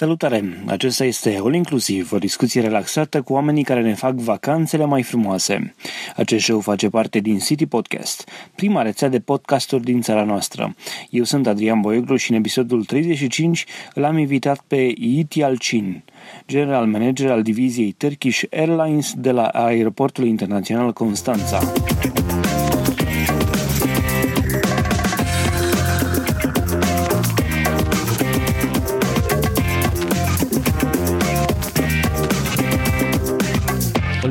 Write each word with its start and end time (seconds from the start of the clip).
Salutare! 0.00 0.62
Acesta 0.66 1.04
este 1.04 1.40
All 1.42 1.54
Inclusiv, 1.54 2.12
o 2.12 2.18
discuție 2.18 2.60
relaxată 2.60 3.22
cu 3.22 3.32
oamenii 3.32 3.62
care 3.62 3.82
ne 3.82 3.94
fac 3.94 4.14
vacanțele 4.14 4.84
mai 4.84 5.02
frumoase. 5.02 5.74
Acest 6.16 6.44
show 6.44 6.60
face 6.60 6.88
parte 6.88 7.18
din 7.18 7.38
City 7.38 7.66
Podcast, 7.66 8.28
prima 8.54 8.82
rețea 8.82 9.08
de 9.08 9.20
podcasturi 9.20 9.82
din 9.82 10.00
țara 10.00 10.24
noastră. 10.24 10.74
Eu 11.10 11.24
sunt 11.24 11.46
Adrian 11.46 11.80
Boioglu 11.80 12.16
și 12.16 12.30
în 12.30 12.36
episodul 12.36 12.84
35 12.84 13.64
îl 13.94 14.04
am 14.04 14.18
invitat 14.18 14.60
pe 14.66 14.92
Iti 14.96 15.42
Alcin, 15.42 16.02
general 16.46 16.86
manager 16.86 17.30
al 17.30 17.42
diviziei 17.42 17.92
Turkish 17.92 18.42
Airlines 18.50 19.12
de 19.16 19.30
la 19.30 19.46
Aeroportul 19.46 20.24
Internațional 20.24 20.92
Constanța. 20.92 21.72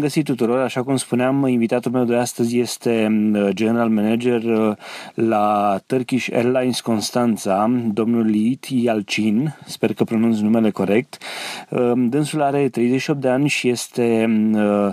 Bun 0.00 0.08
găsit 0.08 0.24
tuturor, 0.24 0.58
așa 0.60 0.82
cum 0.82 0.96
spuneam, 0.96 1.46
invitatul 1.46 1.90
meu 1.90 2.04
de 2.04 2.16
astăzi 2.16 2.58
este 2.58 3.06
mm, 3.10 3.50
general 3.50 3.88
manager 3.88 4.42
uh, 4.42 4.76
la 5.14 5.78
Turkish 5.86 6.28
Airlines 6.32 6.80
Constanța, 6.80 7.70
domnul 7.92 8.24
Liit 8.24 8.64
Yalcin, 8.68 9.56
sper 9.66 9.92
că 9.94 10.04
pronunț 10.04 10.38
numele 10.38 10.70
corect. 10.70 11.18
Uh, 11.68 11.92
dânsul 11.96 12.42
are 12.42 12.68
38 12.68 13.20
de 13.20 13.28
ani 13.28 13.48
și 13.48 13.68
este 13.68 14.24
mm, 14.28 14.52
uh, 14.52 14.92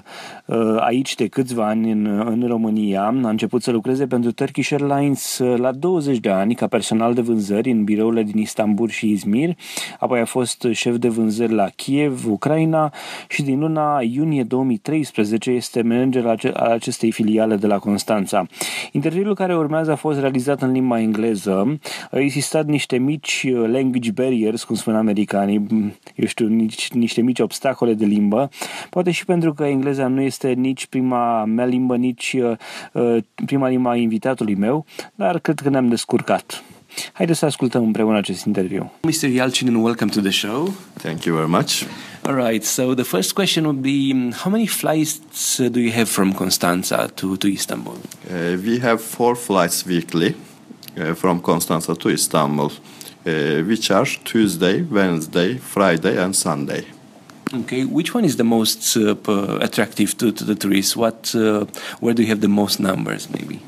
aici 0.80 1.16
de 1.16 1.28
câțiva 1.28 1.68
ani 1.68 1.92
în, 1.92 2.06
în 2.06 2.48
România. 2.48 3.04
A 3.04 3.30
început 3.30 3.64
să 3.64 3.72
lucreze 3.72 4.08
pentru 4.08 4.32
Turkish 4.32 4.72
Airlines 4.72 5.42
la 5.56 5.72
20 5.72 6.18
de 6.18 6.30
ani 6.30 6.56
ca 6.56 6.68
personal 6.68 7.14
de 7.14 7.22
vânzări 7.22 7.72
în 7.72 7.84
birourile 7.84 8.24
din 8.24 8.38
Istanbul 8.42 8.90
și 8.90 9.12
Izmir, 9.12 9.56
apoi 10.00 10.20
a 10.20 10.26
fost 10.26 10.68
șef 10.72 10.96
de 10.98 11.08
vânzări 11.08 11.54
la 11.54 11.68
Kiev, 11.76 12.26
Ucraina 12.30 12.94
și 13.28 13.44
din 13.44 13.60
luna 13.60 14.02
iunie 14.02 14.44
2000 14.44 14.78
2013 14.78 15.52
este 15.52 15.82
manager 15.82 16.26
al 16.26 16.72
acestei 16.72 17.12
filiale 17.12 17.56
de 17.56 17.68
la 17.68 17.80
Constanța. 17.80 18.46
Interviul 18.92 19.36
care 19.36 19.56
urmează 19.56 19.92
a 19.92 19.96
fost 19.96 20.20
realizat 20.20 20.62
în 20.62 20.72
limba 20.72 21.00
engleză. 21.00 21.52
Au 22.12 22.20
existat 22.20 22.66
niște 22.66 22.98
mici 22.98 23.46
uh, 23.48 23.70
language 23.70 24.12
barriers, 24.12 24.64
cum 24.64 24.76
spun 24.76 24.96
americanii, 24.96 25.68
eu 26.16 26.26
știu, 26.26 26.48
nici, 26.48 26.92
niște 26.92 27.22
mici 27.22 27.40
obstacole 27.40 27.94
de 27.94 28.06
limbă. 28.06 28.50
Poate 28.90 29.12
și 29.12 29.26
pentru 29.26 29.54
că 29.54 29.64
engleza 29.64 30.08
nu 30.08 30.22
este 30.22 30.37
nici 30.44 30.86
prima 30.86 31.46
mea 31.46 31.66
limbă, 31.66 31.96
nici 31.96 32.36
uh, 32.40 32.58
uh 32.92 33.24
prima 33.46 33.68
limba 33.68 33.90
a 33.90 33.96
invitatului 33.96 34.56
meu, 34.56 34.86
dar 35.16 35.40
cred 35.40 35.60
că 35.60 35.70
ne-am 35.70 35.88
descurcat. 35.88 36.64
Haideți 37.14 37.40
să 37.40 37.46
ascultăm 37.46 37.84
împreună 37.84 38.18
acest 38.18 38.46
interviu. 38.46 38.92
Mr. 39.02 39.30
Yalcin, 39.30 39.68
and 39.68 39.84
welcome 39.84 40.12
to 40.12 40.20
the 40.20 40.30
show. 40.30 40.74
Thank 41.02 41.24
you 41.24 41.36
very 41.36 41.50
much. 41.50 41.84
All 42.22 42.36
right. 42.36 42.64
So 42.64 42.94
the 42.94 43.04
first 43.04 43.34
question 43.34 43.66
would 43.66 43.82
be, 43.82 44.12
um, 44.12 44.32
how 44.32 44.52
many 44.52 44.68
flights 44.68 45.60
uh, 45.60 45.70
do 45.72 45.80
you 45.80 45.92
have 45.92 46.06
from 46.06 46.34
Constanza 46.34 47.10
to, 47.14 47.38
to 47.38 47.48
Istanbul? 47.48 47.94
Uh, 47.94 48.58
we 48.66 48.80
have 48.80 48.98
four 49.02 49.36
flights 49.36 49.86
weekly 49.86 50.36
uh, 50.98 51.14
from 51.14 51.40
Constanza 51.40 51.94
to 51.96 52.10
Istanbul, 52.10 52.72
uh, 53.26 53.64
which 53.68 53.92
are 53.92 54.06
Tuesday, 54.24 54.82
Wednesday, 54.82 55.58
Friday, 55.58 56.18
and 56.18 56.36
Sunday. 56.36 56.97
Okay, 57.54 57.86
which 57.86 58.14
one 58.14 58.26
is 58.26 58.36
the 58.36 58.44
most 58.44 58.98
uh, 58.98 59.16
attractive 59.62 60.18
to, 60.18 60.32
to 60.32 60.44
the 60.44 60.56
tourists? 60.56 60.96
What, 60.96 61.34
uh, 61.34 61.66
where 62.00 62.14
do 62.14 62.22
you 62.22 62.28
have 62.30 62.42
the 62.42 62.50
most 62.50 62.80
numbers, 62.80 63.30
maybe? 63.30 63.62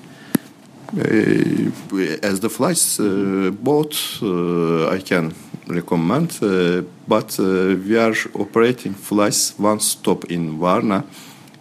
as 2.24 2.40
the 2.40 2.50
flights 2.50 2.98
both 2.98 4.24
I 4.92 5.00
can 5.00 5.36
recommend. 5.70 6.38
Uh, 6.42 6.82
but 7.08 7.40
uh, 7.40 7.76
we 7.86 7.98
are 7.98 8.14
operating 8.36 8.94
flights 8.94 9.58
one 9.58 9.80
stop 9.80 10.26
in 10.26 10.60
Varna. 10.60 11.04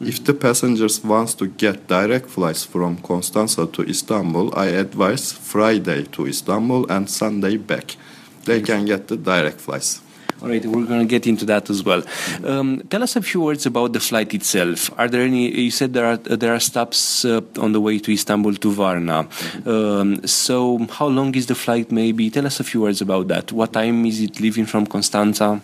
If 0.01 0.25
the 0.25 0.35
passengers 0.35 1.03
wants 1.03 1.35
to 1.35 1.47
get 1.47 1.89
direct 1.89 2.29
flights 2.29 2.65
from 2.65 2.99
Constanza 2.99 3.67
to 3.67 3.83
Istanbul, 3.83 4.57
I 4.57 4.67
advise 4.67 5.33
Friday 5.33 6.05
to 6.13 6.27
Istanbul 6.27 6.91
and 6.91 7.11
Sunday 7.11 7.57
back. 7.57 7.97
They 8.45 8.61
can 8.61 8.85
get 8.85 9.09
the 9.09 9.17
direct 9.17 9.61
flights. 9.61 10.01
All 10.41 10.49
right, 10.49 10.65
we're 10.65 10.87
going 10.87 11.01
to 11.01 11.07
get 11.07 11.27
into 11.27 11.45
that 11.47 11.69
as 11.69 11.83
well. 11.83 12.05
Um, 12.45 12.81
tell 12.91 13.03
us 13.03 13.17
a 13.17 13.23
few 13.23 13.41
words 13.41 13.67
about 13.67 13.93
the 13.93 13.99
flight 13.99 14.33
itself. 14.35 14.89
Are 14.97 15.09
there 15.09 15.23
any? 15.23 15.51
You 15.51 15.73
said 15.73 15.95
there 15.95 16.07
are 16.07 16.17
there 16.17 16.55
are 16.55 16.61
stops 16.61 17.25
uh, 17.25 17.41
on 17.59 17.73
the 17.73 17.81
way 17.81 17.99
to 17.99 18.13
Istanbul 18.13 18.55
to 18.55 18.71
Varna. 18.71 19.27
Um, 19.67 20.25
so, 20.27 20.79
how 20.91 21.09
long 21.09 21.35
is 21.35 21.47
the 21.47 21.57
flight? 21.57 21.91
Maybe 21.91 22.31
tell 22.31 22.47
us 22.47 22.61
a 22.61 22.65
few 22.65 22.83
words 22.83 23.01
about 23.01 23.27
that. 23.29 23.51
What 23.51 23.73
time 23.73 24.07
is 24.07 24.21
it 24.21 24.39
leaving 24.39 24.67
from 24.67 24.87
Constanza? 24.87 25.61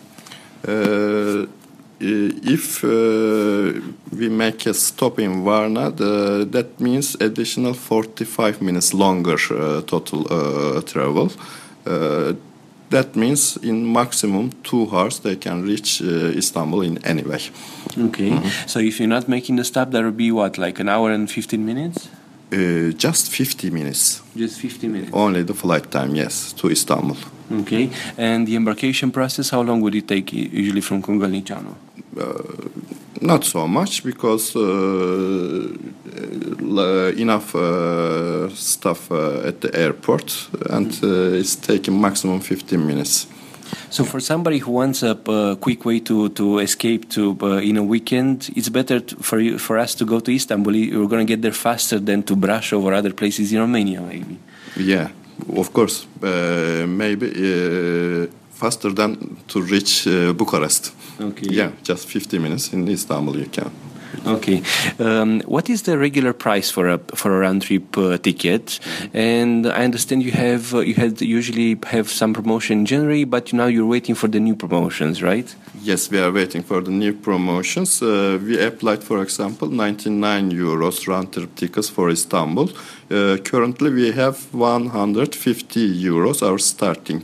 Uh, 0.67 1.45
if 1.99 2.83
uh, 2.83 3.79
we 4.11 4.27
make 4.27 4.65
a 4.65 4.73
stop 4.73 5.19
in 5.19 5.45
Varna, 5.45 5.89
the, 5.89 6.45
that 6.51 6.81
means 6.81 7.15
additional 7.21 7.73
45 7.73 8.61
minutes 8.61 8.93
longer 8.93 9.37
uh, 9.51 9.81
total 9.83 10.27
uh, 10.29 10.81
travel. 10.81 11.31
That 12.95 13.13
means 13.13 13.57
in 13.57 13.91
maximum 13.91 14.51
two 14.63 14.87
hours 14.89 15.19
they 15.19 15.35
can 15.35 15.63
reach 15.63 16.01
uh, 16.01 16.37
Istanbul 16.37 16.81
in 16.81 16.97
any 17.03 17.23
way. 17.23 17.41
Okay. 17.97 18.29
Mm 18.29 18.37
-hmm. 18.37 18.67
So 18.67 18.79
if 18.79 18.99
you're 18.99 19.15
not 19.17 19.27
making 19.27 19.57
the 19.57 19.63
stop, 19.63 19.91
that 19.91 20.01
would 20.01 20.17
be 20.17 20.31
what, 20.31 20.57
like 20.57 20.81
an 20.81 20.87
hour 20.87 21.11
and 21.11 21.29
15 21.31 21.65
minutes? 21.65 22.07
Uh, 22.55 22.91
just 22.97 23.29
50 23.31 23.69
minutes. 23.69 24.21
Just 24.35 24.61
50 24.61 24.87
minutes. 24.87 25.11
Only 25.13 25.43
the 25.43 25.53
flight 25.53 25.91
time, 25.91 26.15
yes, 26.15 26.53
to 26.53 26.69
Istanbul. 26.69 27.17
Okay. 27.51 27.89
And 28.17 28.47
the 28.47 28.55
embarkation 28.55 29.11
process, 29.11 29.49
how 29.49 29.61
long 29.61 29.81
would 29.81 29.93
it 29.93 30.07
take 30.07 30.31
usually 30.31 30.81
from 30.81 31.01
Kogalniceanu? 31.01 31.75
Uh, 32.17 32.69
not 33.21 33.43
so 33.43 33.67
much 33.67 34.03
because 34.03 34.55
uh, 34.55 35.67
uh, 36.77 37.11
enough 37.17 37.53
uh, 37.55 38.47
stuff 38.49 39.11
at 39.11 39.59
the 39.59 39.69
airport 39.73 40.49
and 40.69 40.97
it's 41.03 41.55
taking 41.57 41.99
maximum 41.99 42.39
15 42.39 42.87
minutes. 42.87 43.27
So 43.89 44.03
for 44.03 44.19
somebody 44.19 44.59
who 44.59 44.71
wants 44.71 45.03
a 45.03 45.11
uh, 45.11 45.55
quick 45.55 45.85
way 45.85 45.99
to, 46.01 46.29
to 46.29 46.59
escape 46.59 47.09
to 47.11 47.37
uh, 47.41 47.57
in 47.57 47.77
a 47.77 47.83
weekend, 47.83 48.49
it's 48.55 48.69
better 48.69 48.99
to, 48.99 49.15
for 49.17 49.39
you, 49.39 49.57
for 49.57 49.77
us 49.77 49.95
to 49.95 50.05
go 50.05 50.19
to 50.19 50.31
Istanbul. 50.31 50.73
We're 50.73 51.07
going 51.07 51.25
to 51.25 51.31
get 51.35 51.41
there 51.41 51.53
faster 51.53 51.99
than 51.99 52.23
to 52.23 52.35
brush 52.35 52.73
over 52.73 52.93
other 52.93 53.13
places 53.13 53.51
in 53.53 53.59
Romania, 53.59 54.01
maybe. 54.01 54.37
Yeah, 54.77 55.09
of 55.55 55.71
course, 55.73 56.05
uh, 56.21 56.85
maybe 56.87 58.29
faster 58.51 58.91
than 58.91 59.37
to 59.47 59.61
reach 59.61 60.05
Bucharest. 60.05 60.93
Okay. 61.19 61.47
Yeah, 61.49 61.71
just 61.83 62.07
50 62.07 62.39
minutes 62.39 62.73
in 62.73 62.87
Istanbul 62.87 63.37
you 63.37 63.45
can. 63.47 63.71
Okay, 64.25 64.63
um, 64.99 65.41
what 65.41 65.69
is 65.69 65.83
the 65.83 65.97
regular 65.97 66.33
price 66.33 66.71
for 66.71 66.89
a 66.89 66.97
for 67.15 67.31
a 67.35 67.39
round 67.39 67.61
trip 67.61 67.97
uh, 67.97 68.17
ticket? 68.17 68.79
And 69.13 69.67
I 69.67 69.83
understand 69.83 70.23
you 70.23 70.31
have 70.31 70.73
uh, 70.73 70.79
you 70.79 70.95
had 70.95 71.21
usually 71.21 71.77
have 71.87 72.09
some 72.09 72.33
promotion 72.33 72.79
in 72.79 72.85
January, 72.85 73.23
but 73.23 73.53
now 73.53 73.67
you're 73.67 73.85
waiting 73.85 74.15
for 74.15 74.27
the 74.27 74.39
new 74.39 74.55
promotions, 74.55 75.21
right? 75.21 75.55
Yes, 75.81 76.09
we 76.09 76.19
are 76.19 76.31
waiting 76.31 76.63
for 76.63 76.81
the 76.81 76.91
new 76.91 77.13
promotions. 77.13 78.01
Uh, 78.01 78.39
we 78.41 78.59
applied, 78.59 79.03
for 79.03 79.21
example, 79.21 79.67
99 79.67 80.51
euros 80.51 81.07
round 81.07 81.31
trip 81.33 81.55
tickets 81.55 81.89
for 81.89 82.09
Istanbul. 82.09 82.69
Uh, 83.11 83.37
currently, 83.43 83.91
we 83.91 84.11
have 84.11 84.37
150 84.53 86.03
euros 86.03 86.41
our 86.41 86.57
starting 86.57 87.23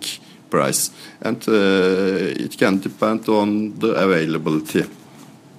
price, 0.52 0.92
and 1.22 1.48
uh, 1.48 2.44
it 2.46 2.58
can 2.58 2.80
depend 2.80 3.28
on 3.30 3.80
the 3.80 3.94
availability. 3.94 4.86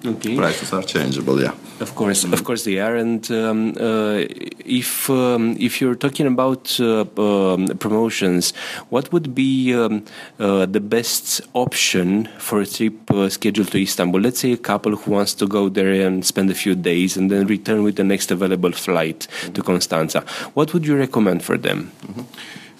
Okay. 0.05 0.37
Prices 0.37 0.73
are 0.73 0.83
changeable, 0.83 1.41
yeah. 1.41 1.55
Of 1.79 1.95
course, 1.95 2.25
of 2.25 2.43
course 2.43 2.65
they 2.65 2.81
are. 2.81 2.97
And 2.97 3.31
um, 3.31 3.75
uh, 3.79 4.25
if 4.65 5.09
um, 5.09 5.57
if 5.61 5.81
you're 5.81 5.95
talking 5.95 6.27
about 6.27 6.81
uh, 6.81 7.05
um, 7.17 7.67
promotions, 7.79 8.53
what 8.91 9.13
would 9.13 9.33
be 9.33 9.73
um, 9.75 10.05
uh, 10.41 10.67
the 10.67 10.81
best 10.81 11.41
option 11.55 12.29
for 12.39 12.61
a 12.61 12.67
trip 12.67 13.11
uh, 13.13 13.29
scheduled 13.29 13.71
to 13.73 13.79
Istanbul? 13.81 14.21
Let's 14.21 14.41
say 14.41 14.53
a 14.53 14.57
couple 14.57 14.97
who 14.97 15.13
wants 15.13 15.35
to 15.35 15.47
go 15.47 15.69
there 15.69 15.93
and 16.07 16.25
spend 16.27 16.51
a 16.51 16.55
few 16.55 16.75
days 16.75 17.17
and 17.17 17.31
then 17.31 17.47
return 17.47 17.85
with 17.85 17.95
the 17.95 18.05
next 18.05 18.33
available 18.33 18.73
flight 18.73 19.29
to 19.55 19.63
Constanza. 19.63 20.25
What 20.55 20.75
would 20.75 20.85
you 20.85 20.97
recommend 20.97 21.45
for 21.45 21.57
them? 21.57 21.93
Mm-hmm. 22.07 22.23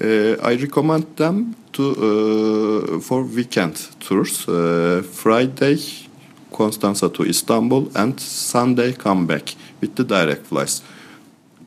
Uh, 0.01 0.49
I 0.49 0.55
recommend 0.55 1.17
them 1.17 1.55
to 1.75 2.97
uh, 2.97 3.01
for 3.01 3.23
weekend 3.23 3.77
tours. 4.01 4.45
Friday 5.07 6.02
Constanza 6.53 7.09
to 7.09 7.23
Istanbul, 7.25 7.91
and 7.95 8.21
Sunday 8.21 8.93
come 8.93 9.27
back 9.27 9.55
with 9.81 9.95
the 9.97 10.05
direct 10.05 10.47
flights. 10.47 10.83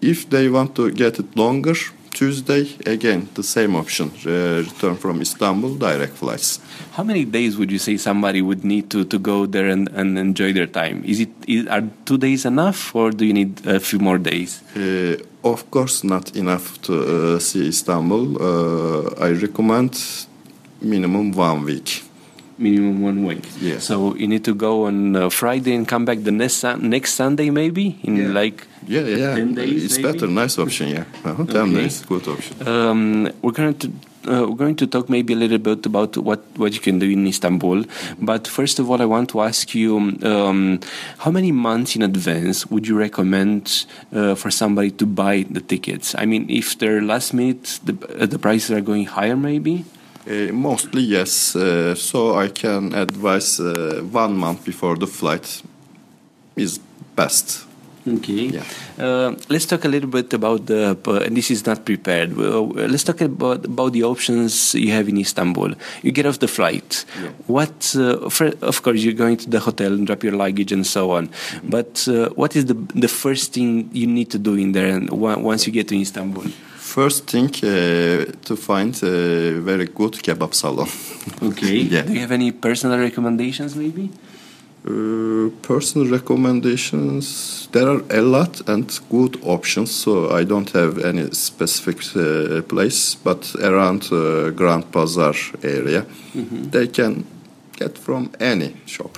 If 0.01 0.29
they 0.29 0.49
want 0.49 0.75
to 0.75 0.91
get 0.91 1.19
it 1.19 1.35
longer, 1.35 1.75
Tuesday, 2.15 2.63
again, 2.85 3.27
the 3.33 3.43
same 3.43 3.75
option. 3.75 4.09
Uh, 4.25 4.63
return 4.63 4.95
from 4.95 5.21
Istanbul, 5.21 5.75
direct 5.75 6.13
flights. 6.13 6.59
How 6.93 7.03
many 7.03 7.25
days 7.25 7.57
would 7.57 7.69
you 7.69 7.79
say 7.79 7.97
somebody 7.97 8.41
would 8.41 8.63
need 8.63 8.89
to, 8.91 9.03
to 9.03 9.19
go 9.19 9.45
there 9.45 9.67
and, 9.67 9.89
and 9.89 10.17
enjoy 10.17 10.53
their 10.53 10.67
time? 10.67 11.03
Is 11.05 11.19
it 11.19 11.29
is, 11.45 11.67
are 11.67 11.83
two 12.05 12.17
days 12.17 12.45
enough, 12.45 12.95
or 12.95 13.11
do 13.11 13.25
you 13.25 13.33
need 13.33 13.67
a 13.67 13.79
few 13.79 13.99
more 13.99 14.17
days? 14.17 14.63
Uh, 14.75 15.17
of 15.43 15.69
course, 15.71 16.05
not 16.05 16.35
enough 16.37 16.81
to 16.83 16.93
uh, 17.35 17.39
see 17.39 17.67
Istanbul. 17.67 18.41
Uh, 18.41 19.25
I 19.27 19.31
recommend 19.31 19.99
minimum 20.81 21.33
one 21.33 21.65
week. 21.65 22.03
Minimum 22.57 23.01
one 23.01 23.25
week. 23.25 23.43
Yeah. 23.59 23.79
So 23.79 24.15
you 24.15 24.27
need 24.27 24.45
to 24.45 24.55
go 24.55 24.85
on 24.85 25.15
uh, 25.15 25.29
Friday 25.29 25.75
and 25.75 25.85
come 25.87 26.05
back 26.05 26.23
the 26.23 26.31
next 26.31 26.63
next 26.79 27.13
Sunday, 27.15 27.49
maybe 27.49 27.99
in 28.03 28.15
Yeah. 28.15 28.27
like 28.41 28.65
Yeah, 28.87 29.01
yeah, 29.01 29.35
10 29.35 29.55
days, 29.55 29.83
it's 29.85 29.97
maybe? 29.97 30.11
better. 30.11 30.27
Nice 30.27 30.57
option, 30.59 30.87
yeah. 30.89 31.03
Uh-huh, 31.25 31.43
Okay. 31.43 31.73
days, 31.73 32.05
good 32.07 32.27
option. 32.27 32.55
Um, 32.67 33.29
we're 33.41 33.51
going 33.51 33.73
to 33.79 33.87
uh, 34.27 34.47
we're 34.49 34.55
going 34.55 34.75
to 34.75 34.87
talk 34.87 35.07
maybe 35.09 35.33
a 35.33 35.35
little 35.35 35.57
bit 35.59 35.85
about 35.85 36.17
what, 36.17 36.41
what 36.57 36.73
you 36.73 36.79
can 36.79 36.97
do 36.97 37.07
in 37.09 37.27
Istanbul. 37.27 37.83
But 38.19 38.47
first 38.47 38.79
of 38.79 38.89
all, 38.89 38.99
I 39.01 39.05
want 39.05 39.29
to 39.29 39.41
ask 39.41 39.75
you 39.75 39.97
um, 40.23 40.79
how 41.19 41.29
many 41.31 41.51
months 41.51 41.95
in 41.95 42.01
advance 42.01 42.65
would 42.71 42.87
you 42.87 42.97
recommend 42.97 43.85
uh, 44.13 44.33
for 44.35 44.49
somebody 44.49 44.89
to 44.91 45.05
buy 45.05 45.45
the 45.51 45.61
tickets? 45.61 46.15
I 46.17 46.25
mean, 46.25 46.49
if 46.49 46.77
they're 46.79 47.01
last 47.03 47.33
minute, 47.33 47.79
the, 47.83 47.93
uh, 48.19 48.25
the 48.25 48.39
prices 48.39 48.71
are 48.71 48.81
going 48.81 49.05
higher, 49.05 49.35
maybe. 49.35 49.85
Uh, 50.27 50.51
mostly 50.51 51.01
yes. 51.01 51.55
Uh, 51.55 51.93
so 51.95 52.35
I 52.35 52.49
can 52.49 52.93
advise 52.93 53.59
uh, 53.59 54.01
one 54.11 54.35
month 54.35 54.65
before 54.65 54.97
the 54.97 55.07
flight 55.07 55.61
is 56.55 56.79
best. 57.15 57.65
Okay. 58.07 58.49
Yeah. 58.49 58.63
Uh, 58.99 59.35
let's 59.49 59.65
talk 59.65 59.83
a 59.83 59.87
little 59.87 60.09
bit 60.09 60.31
about 60.33 60.67
the. 60.67 60.95
Uh, 61.07 61.13
and 61.25 61.35
this 61.35 61.49
is 61.49 61.65
not 61.65 61.85
prepared. 61.85 62.37
Well, 62.37 62.67
let's 62.67 63.03
talk 63.03 63.21
about 63.21 63.65
about 63.65 63.93
the 63.93 64.03
options 64.03 64.75
you 64.75 64.91
have 64.91 65.09
in 65.09 65.17
Istanbul. 65.17 65.73
You 66.03 66.11
get 66.11 66.25
off 66.27 66.37
the 66.37 66.47
flight. 66.47 67.05
Yeah. 67.21 67.29
What? 67.47 67.95
Uh, 67.95 68.29
of 68.61 68.81
course, 68.83 69.01
you're 69.03 69.13
going 69.17 69.37
to 69.37 69.49
the 69.49 69.59
hotel 69.59 69.93
and 69.93 70.05
drop 70.05 70.23
your 70.23 70.33
luggage 70.33 70.71
and 70.71 70.85
so 70.85 71.11
on. 71.11 71.29
Mm-hmm. 71.29 71.69
But 71.69 72.07
uh, 72.07 72.29
what 72.35 72.55
is 72.55 72.65
the 72.65 72.75
the 72.93 73.07
first 73.07 73.53
thing 73.53 73.89
you 73.91 74.05
need 74.05 74.29
to 74.31 74.37
do 74.37 74.53
in 74.53 74.73
there? 74.73 74.87
And 74.95 75.09
once 75.09 75.65
you 75.65 75.73
get 75.73 75.87
to 75.87 75.99
Istanbul. 75.99 76.45
First 76.85 77.25
thing 77.31 77.49
uh, 77.63 78.25
to 78.47 78.55
find 78.55 78.93
a 79.03 79.59
very 79.59 79.87
good 79.87 80.13
kebab 80.23 80.53
salon. 80.53 80.87
Okay. 81.41 81.77
Yeah. 81.89 82.03
Do 82.03 82.13
you 82.13 82.19
have 82.19 82.31
any 82.31 82.51
personal 82.51 82.99
recommendations, 82.99 83.75
maybe? 83.75 84.09
Uh, 84.87 85.49
personal 85.63 86.07
recommendations 86.11 87.67
there 87.71 87.87
are 87.87 88.01
a 88.11 88.21
lot 88.21 88.61
and 88.69 88.99
good 89.09 89.35
options 89.43 89.89
so 89.89 90.29
i 90.29 90.43
don't 90.43 90.69
have 90.73 90.99
any 90.99 91.31
specific 91.31 91.97
uh, 92.15 92.61
place 92.61 93.15
but 93.15 93.55
around 93.63 94.03
uh, 94.11 94.51
grand 94.51 94.83
bazaar 94.91 95.33
area 95.63 96.05
they 96.71 96.87
can 96.87 97.25
get 97.79 97.97
from 97.97 98.29
any 98.39 98.75
shop 98.85 99.17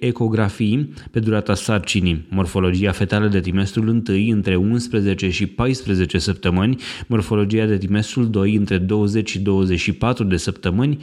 ecografii 0.00 0.92
pe 1.10 1.20
durata 1.20 1.54
sarcinii. 1.54 2.26
Morfologia 2.28 2.92
fetală 2.92 3.28
de 3.28 3.40
trimestrul 3.40 3.88
1 3.88 4.02
între 4.30 4.56
11 4.56 5.30
și 5.30 5.46
14 5.46 6.18
săptămâni, 6.18 6.76
morfologia 7.06 7.66
de 7.66 7.76
trimestrul 7.76 8.30
2 8.30 8.54
între 8.54 8.78
20 8.78 9.30
și 9.30 9.38
24 9.38 10.24
de 10.24 10.36
săptămâni 10.36 10.98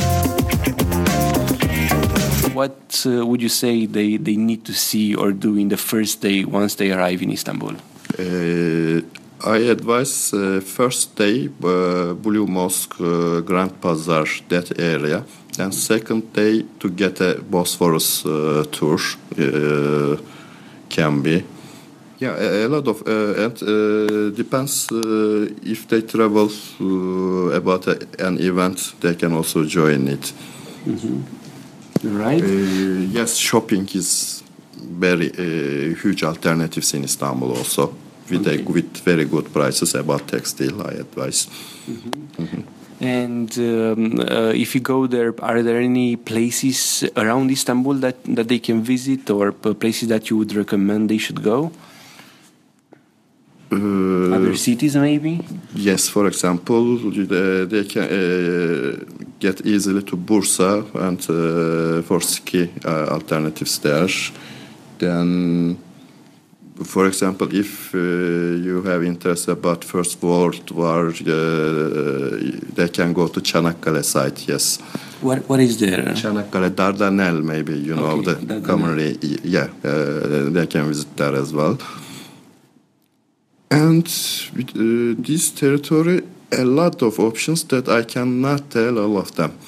What 2.55 3.05
uh, 3.05 3.27
would 3.27 3.43
you 3.43 3.49
say 3.49 3.87
they, 3.87 4.17
they 4.17 4.37
need 4.37 4.65
to 4.67 4.73
see 4.73 5.15
or 5.17 5.33
do 5.33 5.57
in 5.57 5.69
the 5.69 5.77
first 5.77 6.21
day 6.21 6.45
once 6.45 6.77
they 6.77 6.93
arrive 6.93 7.21
in 7.21 7.33
Istanbul? 7.33 7.75
Uh, 8.19 9.01
I 9.45 9.59
advise 9.71 10.33
uh, 10.33 10.61
first 10.61 11.17
day 11.17 11.49
uh, 11.63 12.15
Blue 12.15 12.47
Mosque, 12.47 13.01
uh, 13.01 13.41
Grand 13.41 13.81
Bazaar, 13.81 14.27
that 14.49 14.79
area. 14.79 15.25
And 15.59 15.75
second 15.75 16.33
day 16.33 16.65
to 16.79 16.91
get 16.91 17.21
a 17.21 17.43
Bosphorus 17.43 18.25
uh, 18.25 18.65
tour 18.71 18.99
uh, 19.39 20.17
can 20.89 21.23
be. 21.23 21.45
Yeah, 22.21 22.37
a, 22.37 22.67
a 22.67 22.69
lot 22.69 22.87
of 22.87 23.03
uh, 23.07 23.45
and 23.45 23.63
uh, 23.63 24.31
depends 24.31 24.89
uh, 24.93 25.49
if 25.63 25.89
they 25.89 26.03
travel 26.03 26.49
uh, 26.81 27.57
about 27.57 27.89
a, 27.89 27.99
an 28.21 28.39
event, 28.39 28.95
they 29.01 29.15
can 29.17 29.33
also 29.33 29.65
join 29.65 30.07
it. 30.09 30.33
Right? 32.05 32.43
Uh, 32.43 32.47
yes, 32.47 33.37
shopping 33.37 33.89
is 33.95 34.43
very 34.77 35.31
uh, 35.31 35.95
huge 35.97 36.23
alternatives 36.23 36.95
in 36.95 37.05
Istanbul 37.05 37.57
also 37.57 37.95
with 38.31 38.47
a, 38.47 38.63
with 38.63 38.97
very 38.99 39.25
good 39.25 39.53
prices 39.53 39.95
about 39.95 40.29
textile. 40.29 40.87
I 40.87 40.93
advise. 40.93 41.49
And 43.01 43.51
um, 43.59 44.21
uh, 44.21 44.53
if 44.55 44.75
you 44.75 44.81
go 44.81 45.07
there, 45.07 45.35
are 45.43 45.63
there 45.63 45.81
any 45.81 46.17
places 46.17 47.05
around 47.17 47.51
Istanbul 47.51 47.95
that, 47.95 48.23
that 48.25 48.49
they 48.49 48.61
can 48.61 48.83
visit 48.83 49.29
or 49.31 49.53
places 49.53 50.09
that 50.09 50.31
you 50.31 50.37
would 50.37 50.55
recommend 50.55 51.11
they 51.11 51.19
should 51.19 51.43
go? 51.43 51.73
Uh, 53.75 54.37
Other 54.37 54.57
cities, 54.57 54.95
maybe? 54.97 55.41
yes, 55.75 56.09
for 56.09 56.27
example, 56.27 56.99
uh, 56.99 57.65
they 57.67 57.85
can 57.85 58.03
uh, 58.05 59.05
get 59.41 59.67
easily 59.67 60.03
to 60.03 60.17
Bursa 60.17 60.85
and 60.95 61.23
for 62.05 62.21
ski 62.21 62.71
alternatives 62.85 63.79
there. 63.81 64.09
Then, 64.99 65.77
for 66.85 67.07
example, 67.07 67.49
if 67.53 67.95
uh, 67.95 67.99
you 67.99 68.83
have 68.83 69.03
interest 69.05 69.49
about 69.49 69.85
First 69.85 70.23
World 70.23 70.71
War, 70.71 71.09
uh, 71.09 71.15
they 72.77 72.89
can 72.89 73.13
go 73.13 73.29
to 73.29 73.41
Çanakkale 73.41 74.03
site. 74.05 74.49
Yes. 74.49 74.79
What, 75.21 75.49
what 75.49 75.61
is 75.61 75.79
there? 75.79 76.15
Çanakkale, 76.15 76.71
Dardanelle, 76.71 77.43
maybe 77.43 77.73
you 77.73 77.95
know 77.95 78.07
Okay, 78.19 78.25
the 78.25 78.35
Dardanelle. 78.35 78.65
commonly, 78.67 79.19
yeah, 79.45 79.69
uh, 79.85 80.51
they 80.53 80.67
can 80.67 80.89
visit 80.89 81.17
there 81.17 81.35
as 81.35 81.53
well. 81.53 81.77
And 83.75 84.05
with 84.57 84.71
uh, 84.77 85.21
this 85.23 85.51
territory, 85.51 86.23
a 86.53 86.65
lot 86.65 87.03
of 87.03 87.19
options 87.19 87.65
that 87.65 87.89
I 87.89 88.03
cannot 88.05 88.71
tell 88.71 88.99
all 88.99 89.19
of 89.19 89.35
them. 89.35 89.59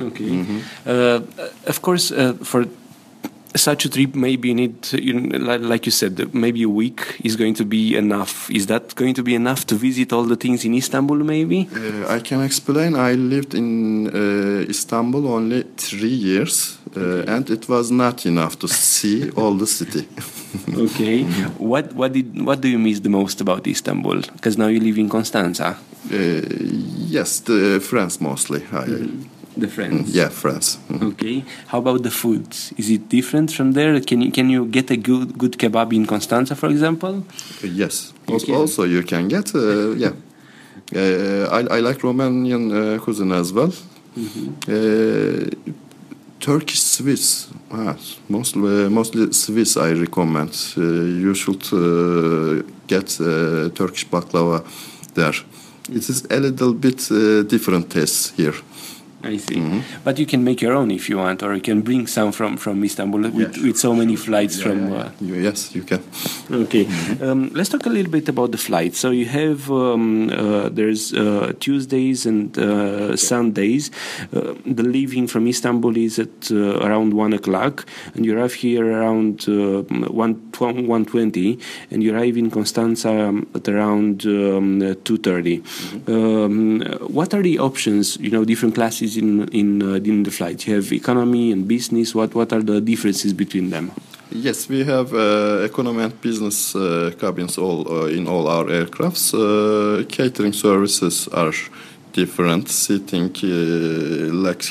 Okay. 0.00 0.44
Uh, 0.86 1.20
of 1.66 1.82
course, 1.82 2.12
uh, 2.12 2.34
for 2.42 2.66
such 3.56 3.84
a 3.84 3.88
trip 3.88 4.14
maybe 4.14 4.54
need 4.54 4.92
you 4.92 5.14
like 5.72 5.86
you 5.86 5.90
said 5.90 6.32
maybe 6.34 6.62
a 6.62 6.68
week 6.68 7.16
is 7.24 7.34
going 7.36 7.54
to 7.54 7.64
be 7.64 7.96
enough. 7.96 8.50
Is 8.50 8.66
that 8.66 8.94
going 8.94 9.14
to 9.14 9.22
be 9.22 9.34
enough 9.34 9.66
to 9.66 9.74
visit 9.74 10.12
all 10.12 10.24
the 10.24 10.36
things 10.36 10.64
in 10.64 10.74
istanbul 10.74 11.16
maybe? 11.16 11.68
Uh, 11.74 12.16
i 12.16 12.20
can 12.20 12.42
explain. 12.42 12.94
I 12.94 13.14
lived 13.14 13.54
in 13.54 14.08
uh, 14.08 14.70
istanbul 14.70 15.26
only 15.26 15.64
three 15.76 16.18
years 16.30 16.78
uh, 16.96 17.34
and 17.34 17.50
it 17.50 17.68
was 17.68 17.90
not 17.90 18.26
enough 18.26 18.58
to 18.60 18.68
see 18.68 19.30
all 19.30 19.54
the 19.54 19.66
city 19.66 20.06
okay 20.86 21.24
what 21.58 21.92
what 21.94 22.12
did 22.12 22.26
what 22.48 22.60
do 22.60 22.68
you 22.68 22.78
miss 22.78 23.00
the 23.00 23.08
most 23.08 23.40
about 23.40 23.66
istanbul 23.66 24.20
because 24.36 24.56
now 24.58 24.66
you 24.66 24.80
live 24.80 24.98
in 24.98 25.08
constanza 25.08 25.76
uh, 26.12 26.40
yes 27.16 27.40
the 27.40 27.80
friends 27.80 28.20
mostly 28.20 28.60
I, 28.72 28.86
mm 28.86 29.38
the 29.58 29.68
friends. 29.68 30.14
Yeah, 30.14 30.28
France. 30.28 30.78
Mm. 30.88 31.12
Okay. 31.12 31.44
How 31.66 31.78
about 31.78 32.02
the 32.02 32.10
food? 32.10 32.46
Is 32.76 32.90
it 32.90 33.08
different 33.08 33.52
from 33.52 33.72
there? 33.72 34.00
Can 34.00 34.22
you 34.22 34.30
can 34.30 34.50
you 34.50 34.66
get 34.66 34.90
a 34.90 34.96
good 34.96 35.36
good 35.36 35.58
kebab 35.58 35.92
in 35.92 36.06
Constanza, 36.06 36.54
for 36.54 36.68
example? 36.68 37.24
yes. 37.62 38.12
You 38.26 38.34
also, 38.34 38.54
also, 38.54 38.84
you 38.84 39.02
can 39.02 39.28
get 39.28 39.54
uh, 39.54 39.90
yeah. 40.04 40.12
Uh, 40.94 41.48
I, 41.50 41.76
I 41.76 41.80
like 41.80 41.98
Romanian 41.98 42.70
uh, 42.72 42.98
cuisine 43.00 43.32
as 43.32 43.52
well. 43.52 43.72
Mm 44.16 44.28
-hmm. 44.32 44.48
Turkish 46.40 46.80
Swiss, 46.80 47.48
ah, 47.70 47.96
mostly 48.28 48.88
mostly 48.88 49.32
Swiss. 49.32 49.76
I 49.76 49.92
recommend. 49.92 50.50
Uh, 50.76 50.82
you 50.82 51.34
should 51.34 51.62
uh, 51.72 52.62
get 52.86 53.08
Turkish 53.74 54.06
baklava 54.08 54.62
there. 55.14 55.34
It 55.90 56.08
is 56.08 56.26
a 56.30 56.38
little 56.38 56.74
bit 56.74 57.08
different 57.48 57.90
taste 57.90 58.34
here. 58.36 58.54
I 59.20 59.36
see. 59.36 59.56
Mm-hmm. 59.56 60.02
But 60.04 60.18
you 60.18 60.26
can 60.26 60.44
make 60.44 60.62
your 60.62 60.74
own 60.74 60.92
if 60.92 61.08
you 61.08 61.18
want, 61.18 61.42
or 61.42 61.52
you 61.52 61.60
can 61.60 61.82
bring 61.82 62.06
some 62.06 62.30
from, 62.30 62.56
from 62.56 62.84
Istanbul 62.84 63.22
with, 63.22 63.34
yeah, 63.34 63.50
sure, 63.50 63.66
with 63.66 63.76
so 63.76 63.92
many 63.92 64.14
flights 64.14 64.58
yeah, 64.58 64.64
from. 64.64 64.92
Yeah, 64.92 64.96
uh, 64.96 65.10
yes, 65.20 65.74
you 65.74 65.82
can. 65.82 66.04
Okay, 66.50 66.84
mm-hmm. 66.84 67.24
um, 67.24 67.50
let's 67.52 67.68
talk 67.68 67.84
a 67.86 67.88
little 67.88 68.12
bit 68.12 68.28
about 68.28 68.52
the 68.52 68.58
flights. 68.58 68.98
So 68.98 69.10
you 69.10 69.26
have 69.26 69.70
um, 69.72 70.30
uh, 70.30 70.68
there's 70.68 71.12
uh, 71.14 71.52
Tuesdays 71.58 72.26
and 72.26 72.56
uh, 72.56 73.16
Sundays. 73.16 73.90
Uh, 74.32 74.54
the 74.64 74.84
leaving 74.84 75.26
from 75.26 75.48
Istanbul 75.48 75.96
is 75.96 76.20
at 76.20 76.50
uh, 76.52 76.78
around 76.78 77.12
one 77.12 77.32
o'clock, 77.32 77.86
and 78.14 78.24
you 78.24 78.38
arrive 78.38 78.54
here 78.54 78.86
around 78.86 79.46
one 79.46 80.34
one 80.86 81.04
twenty, 81.04 81.58
and 81.90 82.04
you 82.04 82.14
arrive 82.14 82.36
in 82.36 82.50
Constanza 82.50 83.10
um, 83.10 83.48
at 83.54 83.68
around 83.68 84.24
um, 84.26 84.96
two 85.02 85.18
thirty. 85.18 85.58
Mm-hmm. 85.58 86.12
Um, 86.12 86.80
what 87.08 87.34
are 87.34 87.42
the 87.42 87.58
options? 87.58 88.16
You 88.18 88.30
know, 88.30 88.44
different 88.44 88.76
classes 88.76 89.07
in 89.16 89.48
in 89.48 89.82
uh, 89.82 89.94
in 89.94 90.22
the 90.22 90.30
flight? 90.30 90.66
You 90.66 90.74
have 90.76 90.92
economy 90.92 91.52
and 91.52 91.66
business. 91.66 92.14
What 92.14 92.34
what 92.34 92.52
are 92.52 92.62
the 92.62 92.80
differences 92.80 93.32
between 93.32 93.70
them? 93.70 93.90
Yes, 94.30 94.68
we 94.68 94.84
have 94.84 95.14
uh, 95.14 95.64
economy 95.64 96.02
and 96.02 96.20
business 96.20 96.76
uh, 96.76 97.12
cabins 97.18 97.56
all 97.56 97.86
uh, 97.90 98.06
in 98.06 98.26
all 98.26 98.46
our 98.46 98.66
aircrafts. 98.66 99.32
Uh, 99.32 100.04
catering 100.08 100.52
services 100.52 101.28
are 101.28 101.54
different. 102.12 102.68
Seating 102.68 103.30
uh, 103.42 104.32
like 104.34 104.62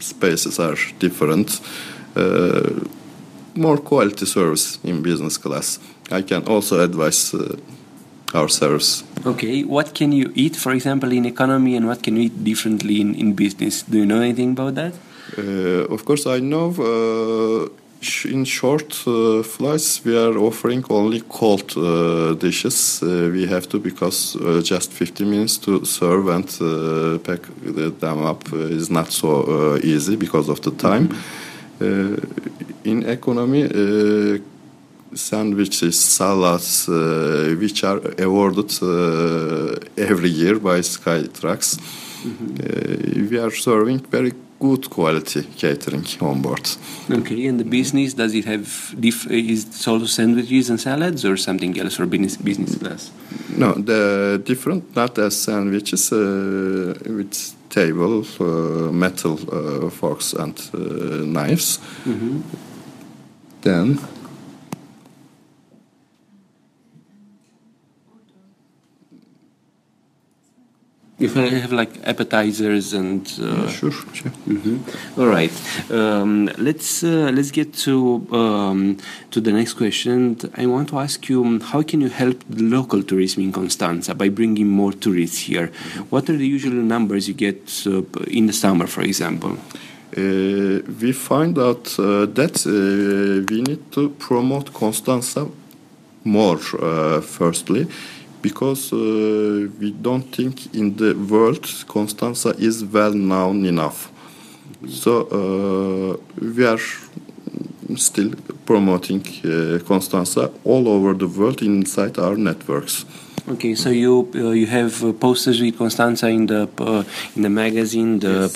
spaces 0.00 0.58
are 0.58 0.76
different. 0.98 1.60
more 3.54 3.78
quality 3.78 4.26
service 4.26 4.78
in 4.84 5.02
business 5.02 5.38
class. 5.38 5.78
I 6.10 6.22
can 6.22 6.42
also 6.46 6.80
advise 6.80 7.34
our 8.34 8.48
service. 8.48 9.04
Okay, 9.24 9.64
what 9.64 9.94
can 9.94 10.12
you 10.12 10.32
eat, 10.34 10.56
for 10.56 10.72
example, 10.72 11.12
in 11.12 11.24
economy, 11.24 11.76
and 11.76 11.86
what 11.86 12.02
can 12.02 12.16
you 12.16 12.22
eat 12.24 12.44
differently 12.44 13.00
in, 13.00 13.14
in 13.14 13.32
business? 13.34 13.82
Do 13.82 13.98
you 13.98 14.06
know 14.06 14.20
anything 14.20 14.52
about 14.52 14.74
that? 14.74 14.94
Uh, 15.36 15.94
of 15.94 16.04
course, 16.04 16.26
I 16.26 16.40
know. 16.40 16.70
Uh, 16.78 17.68
in 18.24 18.44
short 18.44 18.94
uh, 19.08 19.42
flights, 19.42 20.04
we 20.04 20.16
are 20.16 20.38
offering 20.38 20.84
only 20.88 21.20
cold 21.28 21.76
uh, 21.76 22.34
dishes. 22.34 23.02
Uh, 23.02 23.28
we 23.32 23.44
have 23.46 23.68
to 23.68 23.80
because 23.80 24.36
uh, 24.36 24.60
just 24.62 24.92
50 24.92 25.24
minutes 25.24 25.58
to 25.58 25.84
serve 25.84 26.28
and 26.28 26.46
pack 27.24 27.42
them 28.00 28.24
up 28.24 28.52
is 28.52 28.88
not 28.88 29.10
so 29.10 29.76
easy 29.82 30.14
because 30.14 30.48
of 30.48 30.60
the 30.60 30.70
time. 30.70 31.08
Mm-hmm. 31.08 32.84
in 32.84 33.06
economy 33.06 33.62
sandwiches, 35.14 35.98
salads, 35.98 36.88
uh, 36.88 37.56
which 37.58 37.84
are 37.84 38.00
awarded 38.18 38.70
uh, 38.82 39.76
every 39.96 40.30
year 40.30 40.58
by 40.58 40.80
Skytrax. 40.80 41.78
Mm-hmm. 41.78 43.22
Uh, 43.22 43.30
we 43.30 43.38
are 43.38 43.50
serving 43.50 44.00
very 44.00 44.32
good 44.60 44.90
quality 44.90 45.42
catering 45.56 46.04
on 46.20 46.42
board. 46.42 46.68
Okay, 47.10 47.46
and 47.46 47.60
the 47.60 47.64
business 47.64 48.14
does 48.14 48.34
it 48.34 48.44
have 48.44 48.94
diff- 48.98 49.30
is 49.30 49.64
it 49.64 49.88
also 49.88 50.06
sandwiches 50.06 50.68
and 50.70 50.80
salads 50.80 51.24
or 51.24 51.36
something 51.36 51.78
else 51.78 51.94
for 51.96 52.06
business 52.06 52.36
business 52.36 52.74
class? 52.76 53.12
No, 53.56 53.72
the 53.74 54.42
different 54.44 54.96
not 54.96 55.18
as 55.18 55.36
sandwiches 55.36 56.12
uh, 56.12 56.94
with 57.06 57.54
table, 57.70 58.24
uh, 58.40 58.90
metal 58.90 59.38
uh, 59.52 59.90
forks 59.90 60.32
and 60.32 60.56
knives. 61.32 61.78
Mm-hmm. 62.04 62.40
Then 63.62 63.98
If 71.20 71.36
I 71.36 71.48
have 71.48 71.72
like 71.72 71.90
appetizers 72.04 72.92
and 72.92 73.26
uh, 73.40 73.46
yeah, 73.46 73.68
sure, 73.68 73.90
sure. 73.90 74.30
Mm-hmm. 74.46 75.20
All 75.20 75.26
right, 75.26 75.50
um, 75.90 76.46
let's 76.58 77.02
uh, 77.02 77.32
let's 77.34 77.50
get 77.50 77.74
to 77.86 78.24
um, 78.30 78.98
to 79.32 79.40
the 79.40 79.50
next 79.50 79.74
question. 79.74 80.38
I 80.56 80.66
want 80.66 80.90
to 80.90 80.98
ask 81.00 81.28
you 81.28 81.44
um, 81.44 81.60
how 81.60 81.82
can 81.82 82.00
you 82.00 82.08
help 82.08 82.44
the 82.48 82.62
local 82.62 83.02
tourism 83.02 83.42
in 83.42 83.50
Constanza 83.50 84.14
by 84.14 84.28
bringing 84.28 84.68
more 84.68 84.92
tourists 84.92 85.38
here? 85.38 85.72
What 86.10 86.30
are 86.30 86.36
the 86.36 86.46
usual 86.46 86.74
numbers 86.74 87.26
you 87.26 87.34
get 87.34 87.84
uh, 87.84 88.02
in 88.28 88.46
the 88.46 88.52
summer, 88.52 88.86
for 88.86 89.02
example? 89.02 89.58
Uh, 90.16 90.80
we 91.00 91.12
find 91.12 91.58
out 91.58 91.98
uh, 91.98 92.26
that 92.26 92.64
uh, 92.64 93.44
we 93.50 93.60
need 93.62 93.90
to 93.90 94.10
promote 94.20 94.72
Constanza 94.72 95.48
more. 96.24 96.58
firstly 97.22 97.86
because 98.42 98.92
uh, 98.92 99.68
we 99.80 99.90
don't 99.90 100.34
think 100.34 100.74
in 100.74 100.96
the 100.96 101.14
world 101.14 101.66
Constanza 101.88 102.50
is 102.58 102.84
well 102.84 103.12
known 103.12 103.64
enough. 103.64 104.10
So 104.86 105.12
uh, 105.22 106.16
we 106.40 106.64
are 106.66 106.78
still 107.96 108.32
promoting 108.66 109.22
uh, 109.44 109.78
Constanza 109.86 110.50
all 110.64 110.88
over 110.88 111.14
the 111.14 111.26
world 111.26 111.62
inside 111.62 112.18
our 112.18 112.36
networks. 112.36 113.04
Okay, 113.48 113.74
so 113.74 113.88
you 113.88 114.30
uh, 114.34 114.50
you 114.50 114.66
have 114.66 115.02
uh, 115.02 115.12
posters 115.14 115.58
with 115.60 115.78
Constanza 115.78 116.28
in 116.28 116.46
the 116.46 116.68
uh, 116.78 117.02
in 117.34 117.42
the 117.42 117.48
magazine, 117.48 118.18
the 118.18 118.28
yes, 118.28 118.52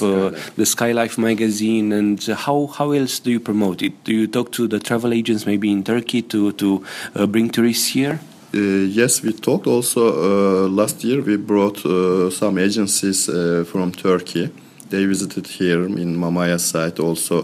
the 0.56 0.64
Skylife 0.64 1.16
magazine, 1.16 1.92
and 1.92 2.22
how 2.22 2.66
how 2.66 2.92
else 2.92 3.18
do 3.18 3.30
you 3.30 3.40
promote 3.40 3.80
it? 3.80 4.04
Do 4.04 4.12
you 4.12 4.26
talk 4.26 4.52
to 4.52 4.68
the 4.68 4.78
travel 4.78 5.14
agents 5.14 5.46
maybe 5.46 5.72
in 5.72 5.82
Turkey 5.82 6.20
to 6.22 6.52
to 6.52 6.84
bring 7.26 7.48
tourists 7.48 7.88
here? 7.88 8.20
Uh, 8.54 8.58
yes, 8.58 9.22
we 9.22 9.32
talked 9.32 9.66
also 9.66 10.00
uh, 10.08 10.68
last 10.68 11.02
year. 11.04 11.22
We 11.22 11.36
brought 11.38 11.86
uh, 11.86 12.28
some 12.30 12.58
agencies 12.58 13.26
from 13.70 13.92
Turkey. 13.92 14.50
They 14.90 15.06
visited 15.06 15.46
here 15.46 15.84
in 15.86 16.16
Mamaia 16.18 16.58
site, 16.60 17.00
also 17.00 17.40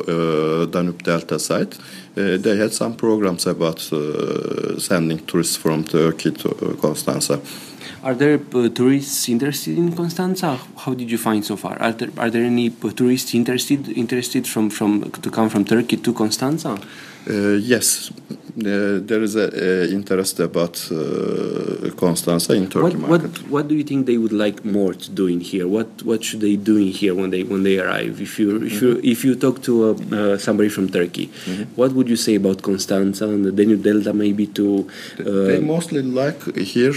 Danube 0.66 1.02
Delta 1.02 1.38
site. 1.38 1.78
they 2.14 2.56
had 2.58 2.74
some 2.74 2.94
programs 2.94 3.46
about 3.46 3.80
sending 4.78 5.24
tourists 5.24 5.56
from 5.56 5.84
Turkey 5.84 6.32
to 6.32 6.76
Constanza. 6.78 7.40
Are 8.02 8.14
there 8.14 8.38
uh, 8.54 8.68
tourists 8.68 9.28
interested 9.28 9.76
in 9.76 9.92
Constanza? 9.92 10.58
How 10.76 10.94
did 10.94 11.10
you 11.10 11.18
find 11.18 11.44
so 11.44 11.56
far? 11.56 11.80
Are 11.80 11.92
there, 11.92 12.10
are 12.16 12.30
there 12.30 12.44
any 12.44 12.70
tourists 12.70 13.34
interested 13.34 13.88
interested 13.88 14.46
from, 14.46 14.70
from 14.70 15.10
to 15.10 15.30
come 15.30 15.48
from 15.48 15.64
Turkey 15.64 15.96
to 15.96 16.12
Constanza? 16.12 16.78
Uh, 17.26 17.58
yes, 17.60 18.10
uh, 18.30 18.98
there 19.02 19.22
is 19.22 19.36
a 19.36 19.48
uh, 19.48 19.86
interest 19.88 20.40
about 20.40 20.76
uh, 20.90 21.90
Constanza 21.96 22.54
in 22.54 22.68
Turkey 22.68 22.96
what, 22.96 23.10
market. 23.10 23.42
What, 23.42 23.50
what 23.50 23.68
do 23.68 23.74
you 23.74 23.84
think 23.84 24.06
they 24.06 24.16
would 24.16 24.32
like 24.32 24.64
more 24.64 24.94
to 24.94 25.10
do 25.10 25.26
in 25.26 25.40
here? 25.40 25.68
What 25.68 26.02
what 26.04 26.24
should 26.24 26.40
they 26.40 26.56
do 26.56 26.76
in 26.76 26.88
here 26.88 27.14
when 27.14 27.30
they 27.30 27.42
when 27.42 27.62
they 27.64 27.78
arrive? 27.78 28.20
If 28.20 28.38
you 28.38 28.56
if 28.62 28.80
you 28.82 28.94
mm-hmm. 28.94 29.12
if 29.12 29.24
you 29.24 29.34
talk 29.34 29.62
to 29.64 30.38
somebody 30.38 30.70
from 30.70 30.88
Turkey, 30.88 31.26
mm-hmm. 31.26 31.64
what 31.76 31.92
would 31.92 32.08
you 32.08 32.16
say 32.16 32.36
about 32.36 32.62
Constanza 32.62 33.28
and 33.28 33.44
the 33.44 33.52
Danube 33.52 33.82
Delta 33.82 34.12
maybe 34.12 34.46
to? 34.58 34.88
they 35.18 35.60
mostly 35.60 36.02
like 36.02 36.56
here 36.56 36.92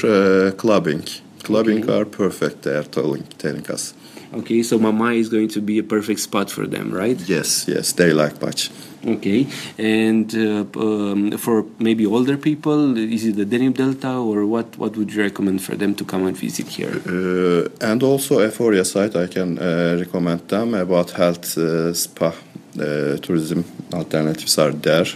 clubbing. 0.53 1.03
Clubbing 1.43 1.83
okay. 1.83 1.99
are 1.99 2.05
perfect. 2.05 2.61
They 2.63 2.75
are 2.75 2.83
telling 2.83 3.23
telling 3.37 3.69
us. 3.69 3.93
Okay, 4.33 4.63
so 4.63 4.79
Mama 4.79 5.11
is 5.11 5.27
going 5.27 5.49
to 5.49 5.61
be 5.61 5.77
a 5.77 5.83
perfect 5.83 6.21
spot 6.21 6.49
for 6.49 6.65
them, 6.65 6.91
right? 6.91 7.19
Yes, 7.27 7.67
yes, 7.67 7.91
they 7.91 8.13
like 8.13 8.41
much. 8.41 8.69
Okay, 9.05 9.47
and 9.77 10.33
uh, 10.35 10.65
um, 10.79 11.31
for 11.37 11.65
maybe 11.79 12.05
older 12.05 12.37
people, 12.37 12.97
is 12.97 13.25
it 13.25 13.35
the 13.35 13.45
Danube 13.45 13.75
Delta, 13.75 14.13
or 14.13 14.45
what? 14.45 14.77
What 14.77 14.95
would 14.95 15.11
you 15.13 15.21
recommend 15.23 15.61
for 15.61 15.75
them 15.75 15.95
to 15.95 16.05
come 16.05 16.27
and 16.27 16.37
visit 16.37 16.67
here? 16.67 17.01
Uh, 17.05 17.67
and 17.81 18.03
also, 18.03 18.39
Eforie 18.39 18.85
site, 18.85 19.15
I 19.15 19.27
can 19.27 19.57
uh, 19.57 19.97
recommend 19.99 20.47
them 20.47 20.75
about 20.75 21.11
health 21.11 21.57
uh, 21.57 21.93
spa 21.93 22.27
uh, 22.27 23.17
tourism 23.17 23.65
alternatives 23.93 24.57
are 24.57 24.71
there. 24.71 25.07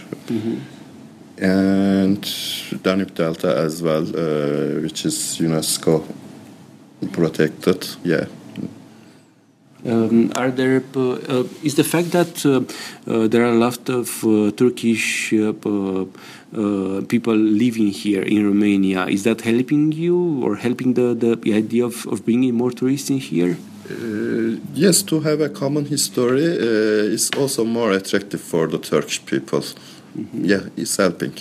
And 1.38 2.22
Danube 2.82 3.14
Delta 3.14 3.56
as 3.56 3.82
well, 3.82 4.02
uh, 4.02 4.80
which 4.80 5.04
is 5.04 5.38
UNESCO 5.38 6.04
protected. 7.12 7.86
Yeah. 8.04 8.26
Um, 9.86 10.32
are 10.34 10.50
there 10.50 10.82
uh, 10.96 11.00
uh, 11.00 11.44
is 11.62 11.76
the 11.76 11.84
fact 11.84 12.10
that 12.10 12.44
uh, 12.44 12.62
uh, 13.10 13.28
there 13.28 13.42
are 13.44 13.52
a 13.52 13.58
lot 13.66 13.88
of 13.88 14.24
uh, 14.24 14.50
Turkish 14.50 15.32
uh, 15.32 15.52
uh, 15.52 17.02
people 17.06 17.36
living 17.36 17.88
here 17.88 18.22
in 18.22 18.44
Romania? 18.44 19.06
Is 19.06 19.22
that 19.24 19.42
helping 19.42 19.92
you 19.92 20.42
or 20.44 20.56
helping 20.56 20.94
the, 20.94 21.14
the 21.14 21.54
idea 21.54 21.84
of, 21.84 22.06
of 22.06 22.24
bringing 22.24 22.54
more 22.54 22.72
tourists 22.72 23.10
in 23.10 23.18
here? 23.18 23.56
Uh, 23.88 24.58
yes, 24.74 25.02
to 25.02 25.20
have 25.20 25.40
a 25.40 25.48
common 25.48 25.84
history 25.84 26.44
uh, 26.44 27.14
is 27.14 27.30
also 27.36 27.64
more 27.64 27.92
attractive 27.92 28.40
for 28.40 28.66
the 28.66 28.78
Turkish 28.78 29.24
people. 29.24 29.62
Yeah, 30.32 30.62
it's 30.76 30.96
helping. 30.96 31.34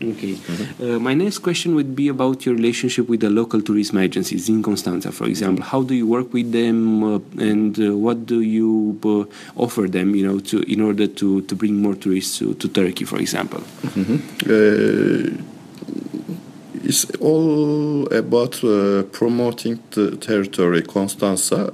Okay. 0.00 0.38
Uh, 0.80 0.98
my 0.98 1.12
next 1.14 1.38
question 1.38 1.74
would 1.74 1.96
be 1.96 2.08
about 2.08 2.46
your 2.46 2.54
relationship 2.54 3.08
with 3.08 3.20
the 3.20 3.30
local 3.30 3.60
tourism 3.60 3.98
agencies 3.98 4.48
in 4.48 4.62
Constanza, 4.62 5.10
for 5.10 5.26
example. 5.26 5.64
How 5.64 5.82
do 5.82 5.94
you 5.94 6.06
work 6.06 6.32
with 6.32 6.52
them, 6.52 7.02
uh, 7.02 7.18
and 7.38 7.78
uh, 7.78 7.96
what 7.96 8.24
do 8.26 8.40
you 8.40 8.98
uh, 9.04 9.24
offer 9.60 9.88
them, 9.88 10.14
you 10.14 10.26
know, 10.26 10.38
to 10.40 10.60
in 10.70 10.80
order 10.80 11.08
to, 11.08 11.42
to 11.42 11.54
bring 11.56 11.82
more 11.82 11.94
tourists 11.94 12.38
to, 12.38 12.54
to 12.54 12.68
Turkey, 12.68 13.04
for 13.04 13.18
example? 13.18 13.62
Uh, 14.48 15.30
it's 16.84 17.04
all 17.20 18.06
about 18.14 18.62
uh, 18.62 19.02
promoting 19.10 19.82
the 19.90 20.16
territory, 20.16 20.82
Constanza. 20.82 21.72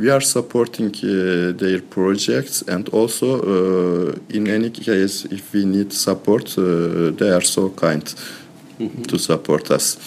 We 0.00 0.08
are 0.08 0.22
supporting 0.22 0.94
uh, 1.04 1.52
their 1.62 1.82
projects, 1.82 2.62
and 2.62 2.88
also, 2.88 3.26
uh, 3.42 4.14
in 4.30 4.48
any 4.48 4.70
case, 4.70 5.26
if 5.26 5.52
we 5.52 5.66
need 5.66 5.92
support, 5.92 6.56
uh, 6.56 7.10
they 7.18 7.30
are 7.30 7.42
so 7.42 7.68
kind 7.68 8.02
to 9.08 9.18
support 9.18 9.70
us. 9.70 9.98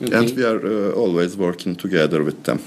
And 0.00 0.30
we 0.36 0.42
are 0.42 0.62
uh, 0.66 0.92
always 1.02 1.36
working 1.36 1.76
together 1.76 2.24
with 2.24 2.42
them. 2.44 2.60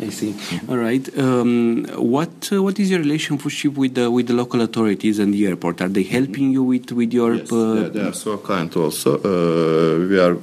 I 0.00 0.08
see. 0.08 0.34
All 0.68 0.78
right. 0.78 1.06
Um, 1.18 1.86
what 1.96 2.50
uh, 2.50 2.62
what 2.62 2.80
is 2.80 2.90
your 2.90 3.00
relationship 3.00 3.74
with 3.76 3.94
the 3.94 4.10
with 4.10 4.26
the 4.26 4.34
local 4.34 4.62
authorities 4.62 5.18
and 5.18 5.34
the 5.34 5.46
airport? 5.46 5.82
Are 5.82 5.90
they 5.90 6.04
helping 6.04 6.52
you 6.52 6.62
with 6.62 6.90
with 6.92 7.12
your? 7.12 7.34
Yes, 7.34 7.52
uh, 7.52 7.74
they, 7.74 7.88
they 7.90 8.08
are 8.08 8.14
so 8.14 8.38
kind 8.38 8.74
also. 8.76 9.10
Uh, 9.18 10.08
we 10.08 10.18
are 10.18 10.36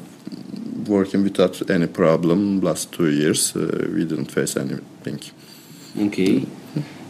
working 0.88 1.24
without 1.24 1.70
any 1.72 1.88
problem 1.88 2.62
last 2.62 2.92
two 2.92 3.10
years. 3.10 3.56
Uh, 3.56 3.90
we 3.96 4.06
didn't 4.06 4.32
face 4.32 4.56
anything. 4.56 5.20
Okay. 5.98 6.46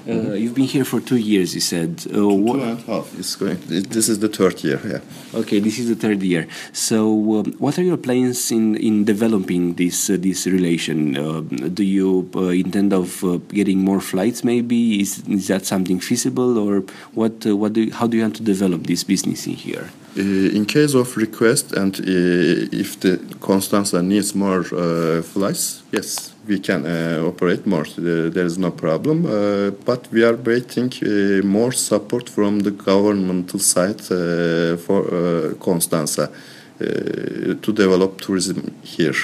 Uh, 0.07 0.33
you've 0.33 0.55
been 0.55 0.65
here 0.65 0.83
for 0.83 0.99
two 0.99 1.17
years, 1.17 1.53
you 1.53 1.61
said. 1.61 2.03
Uh, 2.09 2.13
Two 2.13 2.53
and 2.53 2.61
a 2.61 2.75
half 2.87 3.13
is 3.19 3.35
going. 3.35 3.59
This 3.67 4.09
is 4.09 4.17
the 4.17 4.29
third 4.29 4.63
year. 4.63 4.81
Yeah. 4.83 5.39
Okay, 5.39 5.59
this 5.59 5.77
is 5.77 5.89
the 5.89 5.95
third 5.95 6.23
year. 6.23 6.47
So, 6.73 7.39
um, 7.39 7.53
what 7.59 7.77
are 7.77 7.83
your 7.83 7.97
plans 7.97 8.51
in, 8.51 8.75
in 8.77 9.05
developing 9.05 9.75
this 9.75 10.09
uh, 10.09 10.17
this 10.19 10.47
relation? 10.47 11.15
Uh, 11.15 11.41
do 11.69 11.83
you 11.83 12.27
uh, 12.35 12.47
intend 12.47 12.93
of 12.93 13.23
uh, 13.23 13.37
getting 13.49 13.79
more 13.79 14.01
flights? 14.01 14.43
Maybe 14.43 15.01
is 15.01 15.19
is 15.27 15.47
that 15.49 15.67
something 15.67 15.99
feasible, 15.99 16.57
or 16.57 16.83
what? 17.13 17.45
Uh, 17.45 17.55
what 17.55 17.73
do 17.73 17.81
you, 17.83 17.93
how 17.93 18.07
do 18.07 18.17
you 18.17 18.23
want 18.23 18.37
to 18.37 18.43
develop 18.43 18.87
this 18.87 19.03
business 19.03 19.45
in 19.45 19.53
here? 19.53 19.91
Uh, 20.17 20.21
in 20.21 20.65
case 20.65 20.93
of 20.93 21.15
request 21.15 21.71
and 21.71 21.99
uh, 22.01 22.03
if 22.05 22.99
the 22.99 23.17
Constanza 23.39 24.01
needs 24.01 24.35
more 24.35 24.65
uh, 24.75 25.21
flights, 25.21 25.83
yes, 25.91 26.30
we 26.47 26.59
can 26.59 26.85
uh, 26.85 27.23
operate 27.27 27.65
more. 27.65 27.85
There 27.97 28.45
is 28.45 28.57
no 28.57 28.71
problem. 28.71 29.25
Uh, 29.25 29.71
but 29.85 30.11
we 30.11 30.23
are 30.23 30.35
waiting 30.35 30.91
uh, 31.03 31.45
more 31.45 31.71
support 31.71 32.29
from 32.29 32.59
the 32.59 32.71
governmental 32.71 33.59
side 33.59 34.01
uh, 34.11 34.77
for 34.77 35.01
uh, 35.07 35.53
Constanza 35.59 36.23
uh, 36.23 37.53
to 37.61 37.73
develop 37.73 38.21
tourism 38.21 38.73
here. 38.83 39.15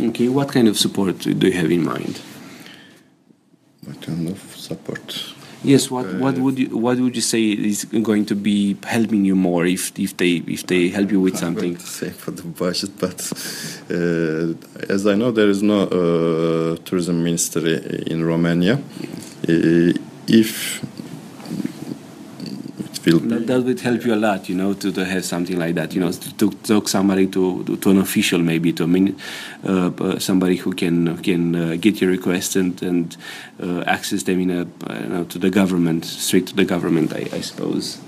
Okay, 0.00 0.28
what 0.28 0.52
kind 0.52 0.68
of 0.68 0.78
support 0.78 1.18
do 1.18 1.46
you 1.46 1.52
have 1.52 1.70
in 1.70 1.84
mind? 1.84 2.20
What 3.84 4.00
kind 4.02 4.28
of 4.28 4.38
support? 4.56 5.34
Yes, 5.64 5.90
what 5.90 6.06
what 6.14 6.38
would 6.38 6.58
you 6.58 6.68
what 6.78 6.98
would 6.98 7.16
you 7.16 7.22
say 7.22 7.42
is 7.50 7.84
going 7.84 8.26
to 8.26 8.34
be 8.36 8.76
helping 8.84 9.24
you 9.24 9.34
more 9.34 9.66
if 9.66 9.98
if 9.98 10.16
they 10.16 10.42
if 10.46 10.66
they 10.66 10.88
help 10.88 11.10
you 11.10 11.20
with 11.20 11.34
I'm 11.34 11.40
something? 11.40 11.74
going 11.74 11.76
to 11.76 11.86
say 11.86 12.10
for 12.10 12.30
the 12.30 12.44
budget, 12.44 12.90
but 12.98 13.20
uh, 13.90 14.92
as 14.92 15.06
I 15.06 15.14
know, 15.16 15.32
there 15.32 15.48
is 15.48 15.62
no 15.62 15.82
uh, 15.82 16.76
tourism 16.84 17.24
ministry 17.24 17.74
in 18.06 18.24
Romania. 18.24 18.74
Uh, 19.48 19.92
if 20.28 20.84
That, 23.10 23.46
that 23.46 23.62
would 23.62 23.80
help 23.80 24.04
you 24.04 24.14
a 24.14 24.16
lot, 24.16 24.48
you 24.48 24.54
know, 24.54 24.74
to, 24.74 24.92
to 24.92 25.04
have 25.04 25.24
something 25.24 25.58
like 25.58 25.74
that, 25.76 25.94
you 25.94 26.00
know, 26.00 26.12
to, 26.12 26.36
to 26.36 26.50
talk 26.50 26.88
somebody 26.88 27.26
to, 27.28 27.64
to, 27.64 27.76
to 27.76 27.90
an 27.90 27.98
official 27.98 28.40
maybe, 28.40 28.72
to 28.72 28.84
a 28.84 28.86
min, 28.86 29.16
uh, 29.64 29.90
uh, 29.98 30.18
somebody 30.18 30.56
who 30.56 30.72
can 30.72 31.16
can 31.18 31.54
uh, 31.54 31.76
get 31.80 32.00
your 32.00 32.10
request 32.10 32.56
and 32.56 32.82
and 32.82 33.16
uh, 33.62 33.80
access 33.82 34.22
them 34.24 34.40
in 34.40 34.50
a 34.50 34.64
you 35.02 35.08
know, 35.08 35.24
to 35.24 35.38
the 35.38 35.50
government, 35.50 36.04
straight 36.04 36.46
to 36.48 36.54
the 36.54 36.64
government, 36.64 37.12
I, 37.12 37.28
I 37.32 37.40
suppose. 37.40 38.00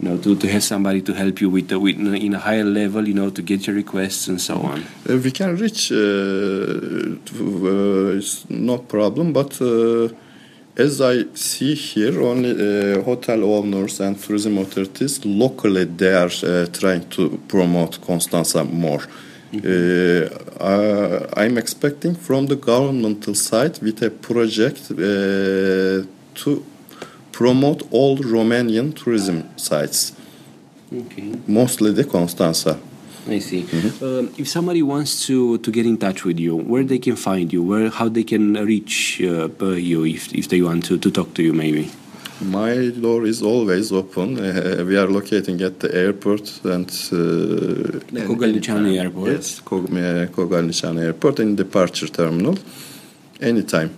You 0.00 0.10
know, 0.10 0.16
to, 0.18 0.36
to 0.36 0.48
have 0.48 0.62
somebody 0.62 1.02
to 1.02 1.12
help 1.12 1.40
you 1.40 1.50
with 1.50 1.68
the 1.68 1.80
with 1.80 1.98
in 1.98 2.34
a 2.34 2.38
higher 2.38 2.62
level, 2.64 3.08
you 3.08 3.14
know, 3.14 3.30
to 3.30 3.42
get 3.42 3.66
your 3.66 3.74
requests 3.74 4.28
and 4.28 4.40
so 4.40 4.54
on. 4.58 4.84
Uh, 5.08 5.16
we 5.16 5.32
can 5.32 5.56
reach. 5.56 5.90
Uh, 5.90 7.18
to, 7.24 8.12
uh, 8.14 8.16
it's 8.16 8.48
no 8.48 8.78
problem, 8.78 9.32
but 9.32 9.60
uh, 9.60 10.08
as 10.78 11.00
I 11.00 11.24
see 11.34 11.74
here, 11.74 12.22
only 12.22 12.52
uh, 12.52 13.02
hotel 13.02 13.42
owners 13.44 14.00
and 14.00 14.16
tourism 14.22 14.58
authorities 14.58 15.24
locally 15.24 15.84
they 15.84 16.14
are 16.14 16.30
uh, 16.44 16.66
trying 16.72 17.08
to 17.10 17.38
promote 17.48 18.00
Constanza 18.00 18.64
more. 18.64 19.02
Uh, 19.52 20.28
I- 20.60 21.44
I'm 21.44 21.58
expecting 21.58 22.14
from 22.14 22.46
the 22.46 22.56
governmental 22.56 23.34
side 23.34 23.78
with 23.82 24.02
a 24.02 24.10
project 24.10 24.90
uh, 24.92 26.06
to 26.42 26.64
promote 27.32 27.82
all 27.90 28.16
Romanian 28.18 28.94
tourism 28.94 29.44
sites, 29.56 30.12
Okay. 30.92 31.32
mostly 31.46 31.92
the 31.92 32.04
Constanza. 32.04 32.78
I 33.28 33.38
see. 33.40 33.62
Um, 34.02 34.32
if 34.38 34.48
somebody 34.48 34.82
wants 34.82 35.26
to, 35.26 35.58
to 35.58 35.70
get 35.70 35.86
in 35.86 35.98
touch 35.98 36.24
with 36.24 36.38
you, 36.38 36.56
where 36.56 36.84
they 36.84 36.98
can 36.98 37.16
find 37.16 37.52
you, 37.52 37.62
where 37.62 37.90
how 37.90 38.08
they 38.08 38.24
can 38.24 38.54
reach 38.54 39.20
uh, 39.22 39.48
uh, 39.60 39.66
you 39.70 40.04
if, 40.04 40.32
if 40.34 40.48
they 40.48 40.62
want 40.62 40.84
to, 40.86 40.98
to 40.98 41.10
talk 41.10 41.34
to 41.34 41.42
you, 41.42 41.52
maybe. 41.52 41.90
My 42.40 42.90
door 42.90 43.26
is 43.26 43.42
always 43.42 43.90
open. 43.92 44.38
Uh, 44.38 44.84
we 44.86 44.96
are 44.96 45.08
locating 45.08 45.60
at 45.60 45.80
the 45.80 45.92
airport 45.94 46.60
and 46.64 46.88
uh, 46.88 47.16
The 47.16 48.02
and 48.14 48.28
Kogalniceanu 48.28 48.86
anytime. 48.86 49.06
Airport. 49.06 49.30
Yes, 49.32 49.60
Kog- 49.60 49.92
uh, 49.92 51.00
Airport 51.00 51.40
in 51.40 51.56
departure 51.56 52.06
terminal. 52.08 52.56
Anytime. 53.40 53.90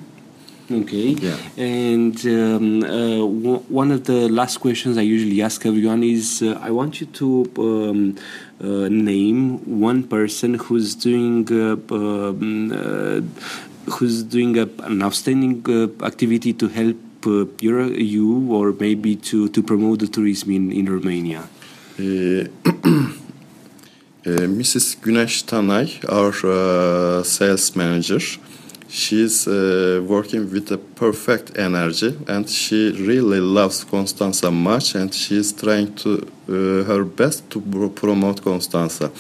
Okay. 0.70 1.16
Yeah. 1.18 1.36
And 1.56 2.14
um, 2.26 2.82
uh, 2.84 2.88
w- 2.88 3.64
one 3.68 3.90
of 3.90 4.04
the 4.04 4.28
last 4.28 4.58
questions 4.58 4.96
I 4.98 5.02
usually 5.02 5.42
ask 5.42 5.66
everyone 5.66 6.04
is 6.04 6.42
uh, 6.42 6.58
I 6.62 6.70
want 6.70 7.00
you 7.00 7.06
to 7.06 7.50
um, 7.58 8.16
uh, 8.62 8.88
name 8.88 9.80
one 9.80 10.04
person 10.04 10.54
who's 10.54 10.94
doing 10.94 11.48
uh, 11.50 11.76
um, 11.92 12.70
uh, 12.72 13.20
who's 13.94 14.22
doing 14.22 14.58
a, 14.58 14.68
an 14.84 15.02
outstanding 15.02 15.64
uh, 15.68 16.04
activity 16.04 16.52
to 16.52 16.68
help 16.68 16.96
uh, 17.26 17.46
your, 17.60 17.86
you 17.92 18.52
or 18.52 18.72
maybe 18.72 19.16
to, 19.16 19.48
to 19.48 19.62
promote 19.62 19.98
the 19.98 20.06
tourism 20.06 20.52
in, 20.52 20.70
in 20.70 20.86
Romania. 20.88 21.48
Mrs. 24.24 24.96
Güneş 25.02 25.42
Tanay, 25.42 25.88
our 26.08 26.34
uh, 26.44 27.24
sales 27.24 27.74
manager, 27.76 28.22
she's 28.90 29.46
uh, 29.46 30.02
working 30.06 30.50
with 30.50 30.70
a 30.72 30.78
perfect 30.78 31.56
energy 31.56 32.18
and 32.26 32.48
she 32.50 32.90
really 32.92 33.40
loves 33.40 33.84
Constanza 33.84 34.50
much 34.50 34.94
and 34.94 35.14
she's 35.14 35.52
trying 35.52 35.94
to 35.94 36.26
uh, 36.48 36.84
her 36.84 37.04
best 37.04 37.48
to 37.50 37.60
pro- 37.60 37.88
promote 37.88 38.42
Constanza. 38.42 39.10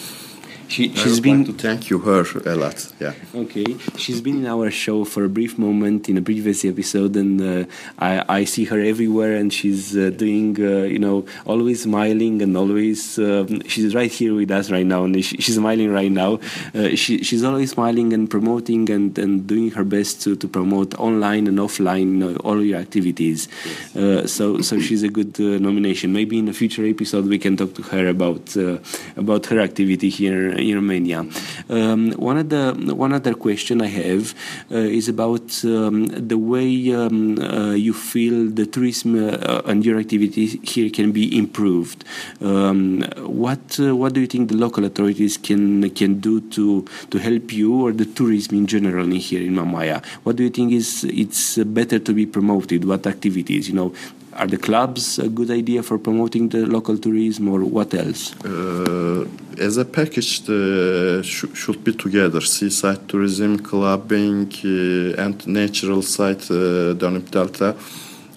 She, 0.70 0.90
I 0.90 0.94
she's 0.94 1.14
would 1.14 1.24
been 1.24 1.44
to 1.46 1.52
thank 1.52 1.90
you 1.90 1.98
her 1.98 2.24
a 2.46 2.54
lot. 2.54 2.78
Yeah. 3.00 3.14
Okay, 3.34 3.76
she's 3.96 4.20
been 4.20 4.36
in 4.42 4.46
our 4.46 4.70
show 4.70 5.04
for 5.04 5.24
a 5.24 5.28
brief 5.28 5.58
moment 5.58 6.08
in 6.08 6.16
a 6.16 6.22
previous 6.22 6.64
episode, 6.64 7.16
and 7.16 7.40
uh, 7.40 7.64
I, 7.98 8.24
I 8.28 8.44
see 8.44 8.64
her 8.66 8.78
everywhere, 8.78 9.34
and 9.34 9.52
she's 9.52 9.96
uh, 9.96 10.10
doing, 10.10 10.56
uh, 10.60 10.84
you 10.94 11.00
know, 11.00 11.26
always 11.44 11.82
smiling 11.82 12.40
and 12.40 12.56
always. 12.56 13.18
Um, 13.18 13.62
she's 13.66 13.96
right 13.96 14.12
here 14.12 14.32
with 14.32 14.52
us 14.52 14.70
right 14.70 14.86
now, 14.86 15.02
and 15.04 15.24
she, 15.24 15.38
she's 15.38 15.56
smiling 15.56 15.90
right 15.90 16.12
now. 16.12 16.38
Uh, 16.72 16.94
she, 16.94 17.24
she's 17.24 17.42
always 17.42 17.72
smiling 17.72 18.12
and 18.12 18.30
promoting 18.30 18.88
and, 18.90 19.18
and 19.18 19.48
doing 19.48 19.72
her 19.72 19.82
best 19.82 20.22
to, 20.22 20.36
to 20.36 20.46
promote 20.46 20.94
online 21.00 21.48
and 21.48 21.58
offline 21.58 22.22
uh, 22.22 22.38
all 22.44 22.62
your 22.62 22.78
activities. 22.78 23.48
Uh, 23.96 24.24
so 24.24 24.60
so 24.60 24.78
she's 24.78 25.02
a 25.02 25.08
good 25.08 25.34
uh, 25.40 25.58
nomination. 25.58 26.12
Maybe 26.12 26.38
in 26.38 26.48
a 26.48 26.52
future 26.52 26.86
episode 26.86 27.26
we 27.26 27.40
can 27.40 27.56
talk 27.56 27.74
to 27.74 27.82
her 27.82 28.06
about 28.06 28.56
uh, 28.56 28.78
about 29.16 29.46
her 29.46 29.58
activity 29.58 30.10
here 30.10 30.59
in 30.60 30.74
Romania. 30.76 31.26
Um, 31.68 32.12
one 32.12 32.38
of 32.38 32.48
the 32.48 32.94
one 32.94 33.12
other 33.12 33.34
question 33.34 33.80
I 33.82 33.86
have 33.86 34.34
uh, 34.70 34.76
is 34.76 35.08
about 35.08 35.64
um, 35.64 36.06
the 36.06 36.38
way 36.38 36.92
um, 36.92 37.38
uh, 37.38 37.72
you 37.72 37.92
feel 37.92 38.50
the 38.50 38.66
tourism 38.66 39.16
uh, 39.16 39.62
and 39.66 39.84
your 39.84 39.98
activities 39.98 40.56
here 40.62 40.90
can 40.90 41.12
be 41.12 41.36
improved. 41.36 42.04
Um, 42.40 43.02
what 43.18 43.78
uh, 43.80 43.96
what 43.96 44.12
do 44.14 44.20
you 44.20 44.26
think 44.26 44.48
the 44.48 44.56
local 44.56 44.84
authorities 44.84 45.36
can 45.36 45.90
can 45.90 46.20
do 46.20 46.40
to 46.56 46.84
to 47.10 47.18
help 47.18 47.52
you 47.52 47.82
or 47.82 47.92
the 47.92 48.06
tourism 48.06 48.58
in 48.58 48.66
general 48.66 49.04
in 49.04 49.12
here 49.12 49.42
in 49.42 49.54
Mamaia? 49.54 50.04
What 50.24 50.36
do 50.36 50.42
you 50.44 50.50
think 50.50 50.72
is 50.72 51.04
it's 51.04 51.58
better 51.58 51.98
to 51.98 52.12
be 52.12 52.26
promoted? 52.26 52.84
What 52.84 53.06
activities? 53.06 53.68
You 53.68 53.74
know, 53.74 53.92
are 54.32 54.46
the 54.46 54.58
clubs 54.58 55.18
a 55.18 55.28
good 55.28 55.50
idea 55.50 55.82
for 55.82 55.98
promoting 55.98 56.48
the 56.48 56.66
local 56.66 56.96
tourism 56.96 57.48
or 57.48 57.60
what 57.64 57.94
else? 57.94 58.34
Uh, 58.44 59.26
as 59.58 59.76
a 59.76 59.84
package, 59.84 60.40
the 60.42 61.22
sh 61.24 61.44
should 61.54 61.84
be 61.84 61.92
together. 61.92 62.40
Seaside 62.40 63.08
tourism, 63.08 63.58
clubbing, 63.58 64.50
uh, 64.64 65.22
and 65.24 65.46
natural 65.46 66.02
site, 66.02 66.50
uh, 66.50 66.94
Danube 66.94 67.30
Delta, 67.30 67.76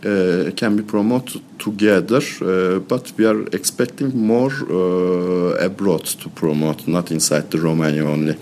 uh, 0.06 0.52
can 0.56 0.76
be 0.76 0.84
promoted 0.84 1.42
together. 1.60 2.22
Uh, 2.42 2.80
but 2.80 3.14
we 3.18 3.26
are 3.26 3.42
expecting 3.54 4.10
more 4.18 4.52
uh, 4.52 5.66
abroad 5.66 6.06
to 6.06 6.30
promote, 6.30 6.88
not 6.88 7.12
inside 7.12 7.50
the 7.52 7.60
Romania 7.60 8.04
only. 8.04 8.36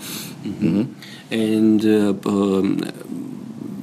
Mm 0.44 0.54
-hmm. 0.58 0.68
Mm 0.68 0.74
-hmm. 0.74 0.86
And 1.32 1.84
um, 2.26 2.78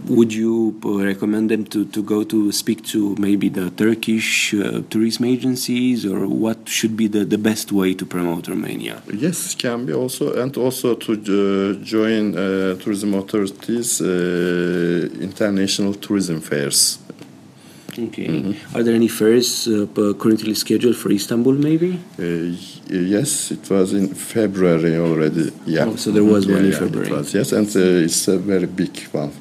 would 0.10 0.34
you 0.34 0.80
recommend 0.84 1.52
them 1.52 1.66
to, 1.66 1.86
to 1.86 2.02
go 2.02 2.24
to 2.24 2.52
speak 2.52 2.84
to 2.86 3.16
maybe 3.20 3.48
the 3.50 3.70
Turkish 3.70 4.54
uh, 4.54 4.82
tourism 4.90 5.26
agencies 5.26 6.06
or 6.06 6.28
what 6.28 6.68
should 6.68 6.98
be 6.98 7.08
the, 7.08 7.24
the 7.24 7.38
best 7.38 7.72
way 7.72 7.94
to 7.94 8.06
promote 8.06 8.48
Romania? 8.48 9.02
Yes, 9.14 9.56
can 9.56 9.86
be 9.86 9.94
also 9.94 10.34
and 10.42 10.56
also 10.58 10.96
to 10.96 11.12
uh, 11.14 11.84
join 11.84 12.36
uh, 12.36 12.76
tourism 12.82 13.14
authorities 13.14 14.02
uh, 14.02 15.10
international 15.22 15.94
tourism 15.94 16.42
fairs. 16.42 17.00
Okay. 18.08 18.28
Mm 18.28 18.42
-hmm. 18.44 18.76
Are 18.76 18.84
there 18.84 18.96
any 18.96 19.10
fairs 19.10 19.68
uh, 19.68 20.14
currently 20.22 20.54
scheduled 20.56 20.96
for 20.96 21.12
Istanbul? 21.12 21.56
Maybe. 21.70 21.92
Uh, 22.20 22.54
yes, 23.16 23.52
it 23.52 23.68
was 23.70 23.92
in 23.92 24.08
February 24.16 24.96
already. 24.98 25.52
Yeah. 25.66 25.90
Oh, 25.90 25.98
so 25.98 26.12
there 26.12 26.28
was 26.36 26.46
one 26.46 26.64
yeah, 26.64 26.66
in 26.66 26.74
February. 26.84 27.12
Was, 27.12 27.34
yes, 27.34 27.52
and 27.54 27.68
it's 28.06 28.28
a 28.28 28.38
very 28.38 28.68
big 28.68 28.96
one. 29.12 29.32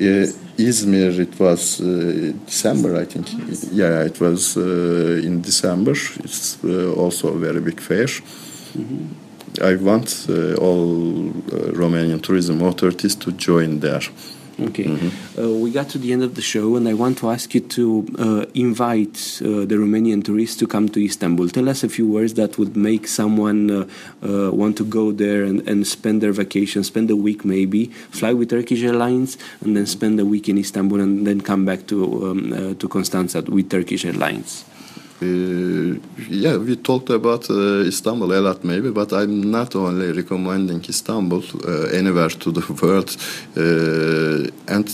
Uh, 0.00 0.26
Izmir, 0.56 1.18
it 1.18 1.38
was 1.40 1.80
uh, 1.80 2.32
December, 2.46 2.96
I 2.96 3.04
think. 3.04 3.26
Yeah, 3.72 4.04
it 4.04 4.20
was 4.20 4.56
uh, 4.56 5.20
in 5.24 5.40
December. 5.40 5.92
It's 5.92 6.62
also 6.96 7.34
a 7.34 7.38
very 7.38 7.60
big 7.60 7.80
fair. 7.80 8.08
Mm 8.74 8.84
-hmm. 8.88 9.72
I 9.72 9.76
want 9.76 10.26
all 10.60 11.32
Romanian 11.72 12.20
tourism 12.20 12.62
authorities 12.62 13.16
to 13.16 13.30
join 13.36 13.80
there. 13.80 14.04
Okay. 14.60 14.84
Mm-hmm. 14.84 15.40
Uh, 15.40 15.50
we 15.58 15.70
got 15.70 15.88
to 15.90 15.98
the 15.98 16.12
end 16.12 16.24
of 16.24 16.34
the 16.34 16.42
show, 16.42 16.74
and 16.74 16.88
I 16.88 16.94
want 16.94 17.18
to 17.18 17.30
ask 17.30 17.54
you 17.54 17.60
to 17.60 18.06
uh, 18.18 18.46
invite 18.54 19.40
uh, 19.40 19.64
the 19.64 19.76
Romanian 19.76 20.24
tourists 20.24 20.56
to 20.56 20.66
come 20.66 20.88
to 20.88 21.04
Istanbul. 21.04 21.48
Tell 21.48 21.68
us 21.68 21.84
a 21.84 21.88
few 21.88 22.08
words 22.10 22.34
that 22.34 22.58
would 22.58 22.76
make 22.76 23.06
someone 23.06 23.70
uh, 23.70 23.86
uh, 24.26 24.50
want 24.50 24.76
to 24.78 24.84
go 24.84 25.12
there 25.12 25.44
and, 25.44 25.66
and 25.68 25.86
spend 25.86 26.20
their 26.20 26.32
vacation, 26.32 26.82
spend 26.82 27.08
a 27.10 27.16
week 27.16 27.44
maybe, 27.44 27.86
fly 28.10 28.32
with 28.32 28.50
Turkish 28.50 28.82
Airlines, 28.82 29.38
and 29.60 29.76
then 29.76 29.86
spend 29.86 30.18
a 30.18 30.24
week 30.24 30.48
in 30.48 30.58
Istanbul, 30.58 31.00
and 31.00 31.24
then 31.24 31.40
come 31.40 31.64
back 31.64 31.86
to 31.86 32.26
um, 32.26 32.52
uh, 32.52 32.56
to 32.74 32.88
Constanța 32.88 33.48
with 33.48 33.70
Turkish 33.70 34.04
Airlines. 34.04 34.64
Uh, 35.20 35.98
yeah, 36.30 36.56
we 36.56 36.76
talked 36.76 37.10
about 37.10 37.50
uh, 37.50 37.82
Istanbul 37.84 38.32
a 38.34 38.40
lot, 38.40 38.62
maybe, 38.62 38.90
but 38.90 39.12
I'm 39.12 39.50
not 39.50 39.74
only 39.74 40.12
recommending 40.12 40.84
Istanbul 40.88 41.42
uh, 41.66 41.88
anywhere 41.92 42.28
to 42.28 42.52
the 42.52 42.64
world, 42.82 43.16
and 44.68 44.86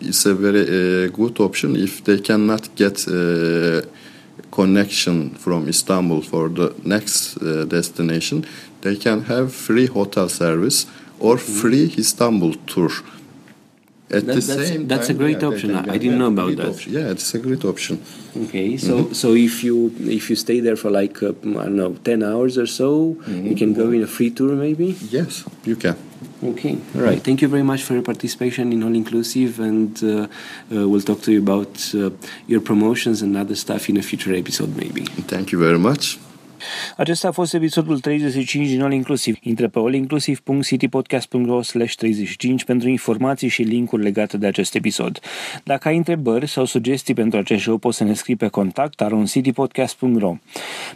it's 0.00 0.24
a 0.24 0.34
very 0.34 1.10
good 1.10 1.40
option 1.40 1.76
if 1.76 2.02
they 2.04 2.20
cannot 2.20 2.74
get 2.74 3.04
connection 4.50 5.34
from 5.34 5.68
Istanbul 5.68 6.22
for 6.22 6.48
the 6.48 6.74
next 6.82 7.34
destination. 7.68 8.46
They 8.80 8.96
can 8.96 9.24
have 9.24 9.52
free 9.52 9.86
hotel 9.86 10.30
service 10.30 10.86
or 11.18 11.36
mm-hmm. 11.36 11.60
free 11.60 11.94
Istanbul 11.98 12.54
tour. 12.66 12.90
At 14.12 14.26
that, 14.26 14.34
the 14.34 14.40
that's, 14.40 14.68
same 14.68 14.88
that's 14.88 15.06
time, 15.06 15.16
a 15.16 15.18
great 15.18 15.40
yeah, 15.40 15.48
option. 15.48 15.74
I 15.76 15.96
didn't 15.96 16.18
know 16.18 16.26
about 16.26 16.56
that. 16.56 16.70
Option. 16.70 16.92
Yeah, 16.92 17.10
it's 17.10 17.32
a 17.32 17.38
great 17.38 17.64
option. 17.64 18.02
Okay, 18.36 18.76
so 18.76 19.04
mm-hmm. 19.04 19.12
so 19.12 19.34
if 19.34 19.62
you 19.62 19.94
if 20.00 20.28
you 20.30 20.36
stay 20.36 20.58
there 20.58 20.74
for 20.74 20.90
like 20.90 21.22
uh, 21.22 21.28
I 21.28 21.64
don't 21.66 21.76
know 21.76 21.92
ten 21.92 22.24
hours 22.24 22.58
or 22.58 22.66
so, 22.66 23.14
mm-hmm. 23.14 23.46
you 23.46 23.54
can 23.54 23.72
go 23.72 23.92
in 23.92 24.02
a 24.02 24.08
free 24.08 24.30
tour 24.30 24.56
maybe. 24.56 24.96
Yes, 25.10 25.44
you 25.64 25.76
can. 25.76 25.96
Okay, 26.42 26.78
all 26.96 27.02
right. 27.02 27.22
Thank 27.22 27.40
you 27.42 27.48
very 27.48 27.62
much 27.62 27.82
for 27.82 27.94
your 27.94 28.02
participation 28.02 28.72
in 28.72 28.82
All 28.82 28.94
Inclusive, 28.94 29.60
and 29.60 29.92
uh, 30.02 30.08
uh, 30.74 30.88
we'll 30.88 31.02
talk 31.02 31.20
to 31.22 31.32
you 31.32 31.40
about 31.40 31.94
uh, 31.94 32.10
your 32.48 32.60
promotions 32.60 33.22
and 33.22 33.36
other 33.36 33.54
stuff 33.54 33.88
in 33.88 33.96
a 33.96 34.02
future 34.02 34.34
episode 34.34 34.76
maybe. 34.76 35.04
Thank 35.04 35.52
you 35.52 35.58
very 35.58 35.78
much. 35.78 36.18
Acesta 36.96 37.28
a 37.28 37.30
fost 37.30 37.54
episodul 37.54 37.98
35 38.00 38.68
din 38.68 38.82
All 38.82 38.92
Inclusive. 38.92 39.38
Intră 39.42 39.68
pe 39.68 39.78
allinclusive.citypodcast.ro 39.78 41.60
35 41.96 42.64
pentru 42.64 42.88
informații 42.88 43.48
și 43.48 43.62
linkuri 43.62 44.02
legate 44.02 44.36
de 44.36 44.46
acest 44.46 44.74
episod. 44.74 45.20
Dacă 45.64 45.88
ai 45.88 45.96
întrebări 45.96 46.46
sau 46.46 46.64
sugestii 46.64 47.14
pentru 47.14 47.38
acest 47.38 47.62
show, 47.62 47.76
poți 47.76 47.96
să 47.96 48.04
ne 48.04 48.14
scrii 48.14 48.36
pe 48.36 48.48
contact 48.48 49.00
aroncitypodcast.ro 49.00 50.36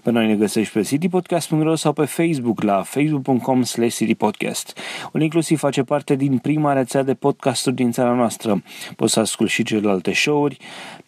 Pe 0.02 0.10
noi 0.10 0.26
ne 0.26 0.34
găsești 0.34 0.72
pe 0.72 0.82
citypodcast.ro 0.82 1.74
sau 1.74 1.92
pe 1.92 2.04
Facebook 2.04 2.62
la 2.62 2.82
facebook.com 2.82 3.62
slash 3.62 3.96
citypodcast. 3.96 4.78
All 5.12 5.22
Inclusive 5.22 5.58
face 5.58 5.82
parte 5.82 6.14
din 6.14 6.38
prima 6.38 6.72
rețea 6.72 7.02
de 7.02 7.14
podcasturi 7.14 7.74
din 7.74 7.90
țara 7.90 8.12
noastră. 8.12 8.62
Poți 8.96 9.12
să 9.12 9.20
asculti 9.20 9.52
și 9.52 9.62
celelalte 9.62 10.12
show-uri 10.12 10.56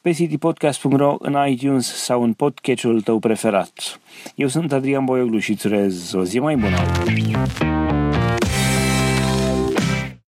pe 0.00 0.12
citypodcast.ro, 0.12 1.16
în 1.18 1.36
iTunes 1.48 1.94
sau 1.94 2.22
în 2.22 2.32
podcatcher-ul 2.32 3.00
tău 3.00 3.18
preferat. 3.18 4.00
Eu 4.46 4.52
sunt 4.52 4.72
Adrian 4.72 5.04
Boioglu 5.04 5.38
și 5.38 5.50
îți 5.50 5.66
urez 5.66 6.12
o 6.12 6.24
zi 6.24 6.38
mai 6.38 6.56
bună. 6.56 6.76